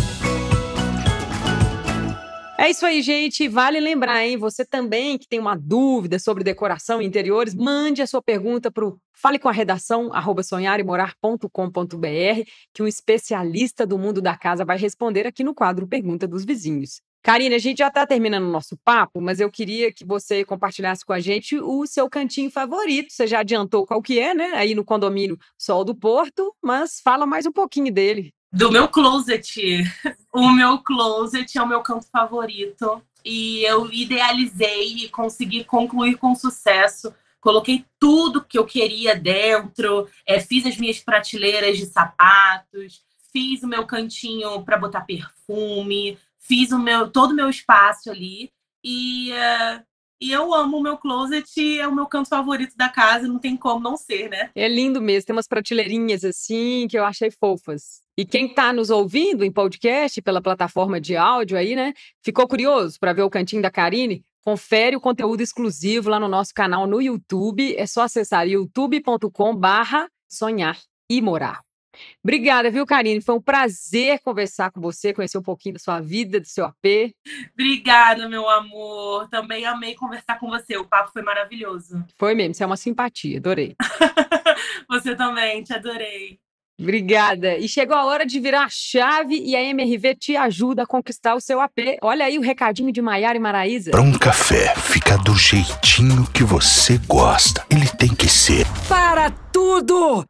É 2.61 2.69
isso 2.69 2.85
aí, 2.85 3.01
gente. 3.01 3.49
Vale 3.49 3.81
lembrar, 3.81 4.23
hein? 4.23 4.37
Você 4.37 4.67
também 4.67 5.17
que 5.17 5.27
tem 5.27 5.41
uma 5.41 5.57
dúvida 5.57 6.19
sobre 6.19 6.45
decoração 6.45 7.01
e 7.01 7.07
interiores, 7.07 7.55
mande 7.55 8.03
a 8.03 8.07
sua 8.07 8.21
pergunta 8.21 8.71
para 8.71 8.87
o 8.87 8.99
fale 9.15 9.39
com 9.39 9.49
a 9.49 9.53
redação 9.53 10.11
sonharemorar.com.br, 10.45 12.43
que 12.75 12.83
um 12.83 12.87
especialista 12.87 13.87
do 13.87 13.99
mundo 13.99 14.21
da 14.21 14.37
casa 14.37 14.63
vai 14.63 14.77
responder 14.77 15.27
aqui 15.27 15.43
no 15.43 15.55
quadro 15.55 15.89
Pergunta 15.89 16.29
dos 16.29 16.45
Vizinhos. 16.45 17.01
Karine, 17.23 17.55
a 17.55 17.59
gente 17.59 17.79
já 17.79 17.89
está 17.89 18.07
terminando 18.07 18.45
o 18.45 18.53
nosso 18.53 18.77
papo, 18.85 19.23
mas 19.23 19.41
eu 19.41 19.51
queria 19.51 19.91
que 19.91 20.05
você 20.05 20.45
compartilhasse 20.45 21.03
com 21.03 21.15
a 21.15 21.21
gente 21.21 21.59
o 21.59 21.87
seu 21.87 22.11
cantinho 22.11 22.51
favorito. 22.51 23.11
Você 23.11 23.27
já 23.27 23.41
adiantou 23.41 23.87
qual 23.87 24.03
que 24.03 24.19
é, 24.19 24.35
né? 24.35 24.53
Aí 24.53 24.75
no 24.75 24.85
condomínio 24.85 25.39
Sol 25.57 25.83
do 25.83 25.95
Porto, 25.95 26.55
mas 26.63 27.01
fala 27.03 27.25
mais 27.25 27.47
um 27.47 27.53
pouquinho 27.53 27.91
dele 27.91 28.35
do 28.53 28.71
meu 28.71 28.89
closet. 28.89 29.85
O 30.33 30.49
meu 30.49 30.79
closet 30.79 31.59
é 31.59 31.63
o 31.63 31.67
meu 31.67 31.83
canto 31.83 32.07
favorito. 32.07 33.03
E 33.25 33.65
eu 33.65 33.93
idealizei 33.93 34.95
e 34.99 35.09
consegui 35.09 35.65
concluir 35.65 36.19
com 36.19 36.37
sucesso. 36.37 37.13
Coloquei 37.41 37.85
tudo 37.99 38.45
que 38.45 38.57
eu 38.57 38.65
queria 38.65 39.17
dentro, 39.17 40.09
é, 40.25 40.39
fiz 40.39 40.65
as 40.67 40.77
minhas 40.77 41.01
prateleiras 41.01 41.79
de 41.79 41.87
sapatos, 41.87 43.03
fiz 43.33 43.65
o 43.65 43.67
meu 43.67 43.87
cantinho 43.87 44.63
para 44.63 44.77
botar 44.77 45.01
perfume, 45.01 46.17
fiz 46.39 46.71
o 46.71 46.79
meu 46.79 47.11
todo 47.11 47.33
o 47.33 47.35
meu 47.35 47.51
espaço 47.51 48.11
ali. 48.11 48.53
E 48.85 49.33
uh, 49.33 49.83
e 50.21 50.31
eu 50.31 50.53
amo 50.55 50.79
o 50.79 50.83
meu 50.83 50.97
closet, 50.97 51.79
é 51.79 51.89
o 51.89 51.95
meu 51.95 52.07
canto 52.07 52.29
favorito 52.29 52.77
da 52.77 52.89
casa, 52.89 53.27
não 53.27 53.39
tem 53.39 53.57
como 53.57 53.81
não 53.81 53.97
ser, 53.97 54.29
né? 54.29 54.51
É 54.55 54.69
lindo 54.69 55.01
mesmo, 55.01 55.27
tem 55.27 55.37
umas 55.37 55.49
prateleirinhas 55.49 56.25
assim 56.25 56.87
que 56.89 56.99
eu 56.99 57.05
achei 57.05 57.31
fofas. 57.31 58.03
E 58.17 58.25
quem 58.25 58.47
está 58.47 58.73
nos 58.73 58.91
ouvindo 58.91 59.45
em 59.45 59.51
podcast 59.51 60.21
pela 60.21 60.43
plataforma 60.43 61.01
de 61.01 61.17
áudio 61.17 61.57
aí, 61.57 61.75
né? 61.75 61.95
Ficou 62.23 62.47
curioso 62.47 62.99
para 63.01 63.13
ver 63.13 63.23
o 63.23 63.31
cantinho 63.31 63.63
da 63.63 63.71
Karine? 63.71 64.23
Confere 64.45 64.97
o 64.97 65.01
conteúdo 65.01 65.41
exclusivo 65.41 66.11
lá 66.11 66.19
no 66.19 66.29
nosso 66.29 66.53
canal 66.55 66.87
no 66.87 67.01
YouTube. 67.01 67.75
É 67.77 67.87
só 67.87 68.03
acessar 68.03 68.47
youtube.com/barra 68.47 70.09
sonhar 70.29 70.79
e 71.11 71.21
morar. 71.21 71.70
Obrigada, 72.23 72.71
viu, 72.71 72.87
Karine? 72.87 73.21
Foi 73.21 73.35
um 73.35 73.41
prazer 73.41 74.21
conversar 74.21 74.71
com 74.71 74.81
você, 74.81 75.13
conhecer 75.13 75.39
um 75.39 75.43
pouquinho 75.43 75.75
da 75.75 75.79
sua 75.79 76.01
vida, 76.01 76.41
do 76.41 76.47
seu 76.47 76.65
AP. 76.65 77.15
Obrigada, 77.53 78.29
meu 78.29 78.49
amor. 78.49 79.29
Também 79.29 79.65
amei 79.65 79.95
conversar 79.95 80.39
com 80.39 80.49
você. 80.49 80.77
O 80.77 80.87
papo 80.87 81.11
foi 81.13 81.23
maravilhoso. 81.23 82.05
Foi 82.17 82.35
mesmo, 82.35 82.55
você 82.55 82.63
é 82.63 82.67
uma 82.67 82.77
simpatia, 82.77 83.39
adorei. 83.39 83.75
você 84.89 85.15
também, 85.17 85.63
te 85.63 85.73
adorei. 85.73 86.39
Obrigada. 86.81 87.59
E 87.59 87.69
chegou 87.69 87.95
a 87.95 88.07
hora 88.07 88.25
de 88.25 88.41
virar 88.41 88.65
a 88.65 88.69
chave 88.71 89.39
e 89.39 89.55
a 89.55 89.63
MRV 89.63 90.15
te 90.15 90.37
ajuda 90.37 90.85
a 90.85 90.87
conquistar 90.87 91.35
o 91.35 91.41
seu 91.41 91.61
AP. 91.61 91.99
Olha 92.03 92.25
aí 92.25 92.39
o 92.39 92.43
recadinho 92.43 92.91
de 92.91 93.03
Maiara 93.03 93.37
e 93.37 93.41
Maraísa. 93.41 93.91
Para 93.91 94.01
um 94.01 94.17
café 94.17 94.75
fica 94.77 95.19
do 95.19 95.35
jeitinho 95.35 96.27
que 96.33 96.43
você 96.43 96.99
gosta. 97.07 97.67
Ele 97.71 97.87
tem 97.99 98.15
que 98.15 98.29
ser. 98.29 98.67
Para 98.89 99.31
tudo! 99.53 100.30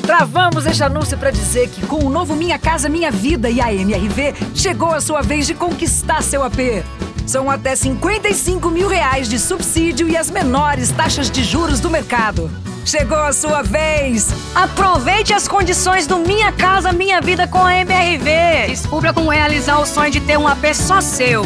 Travamos 0.00 0.66
este 0.66 0.82
anúncio 0.82 1.18
para 1.18 1.30
dizer 1.30 1.68
que 1.68 1.86
com 1.86 2.04
o 2.04 2.10
novo 2.10 2.34
Minha 2.34 2.58
Casa 2.58 2.88
Minha 2.88 3.10
Vida 3.10 3.50
e 3.50 3.60
a 3.60 3.72
MRV, 3.72 4.34
chegou 4.54 4.90
a 4.90 5.00
sua 5.00 5.22
vez 5.22 5.46
de 5.46 5.54
conquistar 5.54 6.22
seu 6.22 6.42
AP. 6.42 6.84
São 7.26 7.50
até 7.50 7.76
55 7.76 8.70
mil 8.70 8.88
reais 8.88 9.28
de 9.28 9.38
subsídio 9.38 10.08
e 10.08 10.16
as 10.16 10.30
menores 10.30 10.90
taxas 10.90 11.30
de 11.30 11.44
juros 11.44 11.80
do 11.80 11.90
mercado. 11.90 12.50
Chegou 12.84 13.18
a 13.18 13.32
sua 13.32 13.62
vez! 13.62 14.28
Aproveite 14.54 15.32
as 15.32 15.46
condições 15.46 16.06
do 16.06 16.18
Minha 16.18 16.52
Casa 16.52 16.92
Minha 16.92 17.20
Vida 17.20 17.46
com 17.46 17.64
a 17.64 17.74
MRV. 17.76 18.68
Descubra 18.68 19.12
como 19.12 19.30
realizar 19.30 19.78
o 19.78 19.86
sonho 19.86 20.10
de 20.10 20.20
ter 20.20 20.36
um 20.36 20.48
AP 20.48 20.74
só 20.74 21.00
seu. 21.00 21.42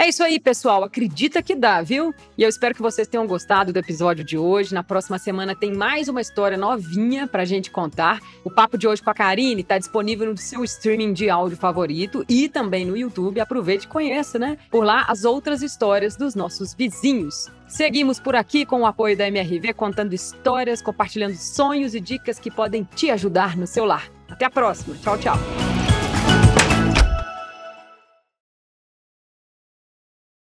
É 0.00 0.08
isso 0.08 0.24
aí, 0.24 0.40
pessoal. 0.40 0.82
Acredita 0.82 1.42
que 1.42 1.54
dá, 1.54 1.82
viu? 1.82 2.14
E 2.38 2.42
eu 2.42 2.48
espero 2.48 2.74
que 2.74 2.80
vocês 2.80 3.06
tenham 3.06 3.26
gostado 3.26 3.70
do 3.70 3.78
episódio 3.78 4.24
de 4.24 4.38
hoje. 4.38 4.72
Na 4.72 4.82
próxima 4.82 5.18
semana 5.18 5.54
tem 5.54 5.74
mais 5.74 6.08
uma 6.08 6.22
história 6.22 6.56
novinha 6.56 7.26
pra 7.26 7.44
gente 7.44 7.70
contar. 7.70 8.18
O 8.42 8.50
papo 8.50 8.78
de 8.78 8.88
hoje 8.88 9.02
com 9.02 9.10
a 9.10 9.14
Karine 9.14 9.62
tá 9.62 9.76
disponível 9.76 10.30
no 10.30 10.38
seu 10.38 10.64
streaming 10.64 11.12
de 11.12 11.28
áudio 11.28 11.58
favorito 11.58 12.24
e 12.30 12.48
também 12.48 12.86
no 12.86 12.96
YouTube. 12.96 13.40
Aproveite 13.40 13.84
e 13.84 13.88
conheça, 13.88 14.38
né? 14.38 14.56
Por 14.70 14.84
lá 14.84 15.04
as 15.06 15.26
outras 15.26 15.60
histórias 15.60 16.16
dos 16.16 16.34
nossos 16.34 16.72
vizinhos. 16.72 17.50
Seguimos 17.68 18.18
por 18.18 18.34
aqui 18.34 18.64
com 18.64 18.80
o 18.80 18.86
apoio 18.86 19.18
da 19.18 19.28
MRV, 19.28 19.74
contando 19.74 20.14
histórias, 20.14 20.80
compartilhando 20.80 21.36
sonhos 21.36 21.94
e 21.94 22.00
dicas 22.00 22.38
que 22.38 22.50
podem 22.50 22.88
te 22.94 23.10
ajudar 23.10 23.54
no 23.54 23.66
seu 23.66 23.84
lar. 23.84 24.10
Até 24.30 24.46
a 24.46 24.50
próxima. 24.50 24.96
Tchau, 25.02 25.18
tchau. 25.18 25.79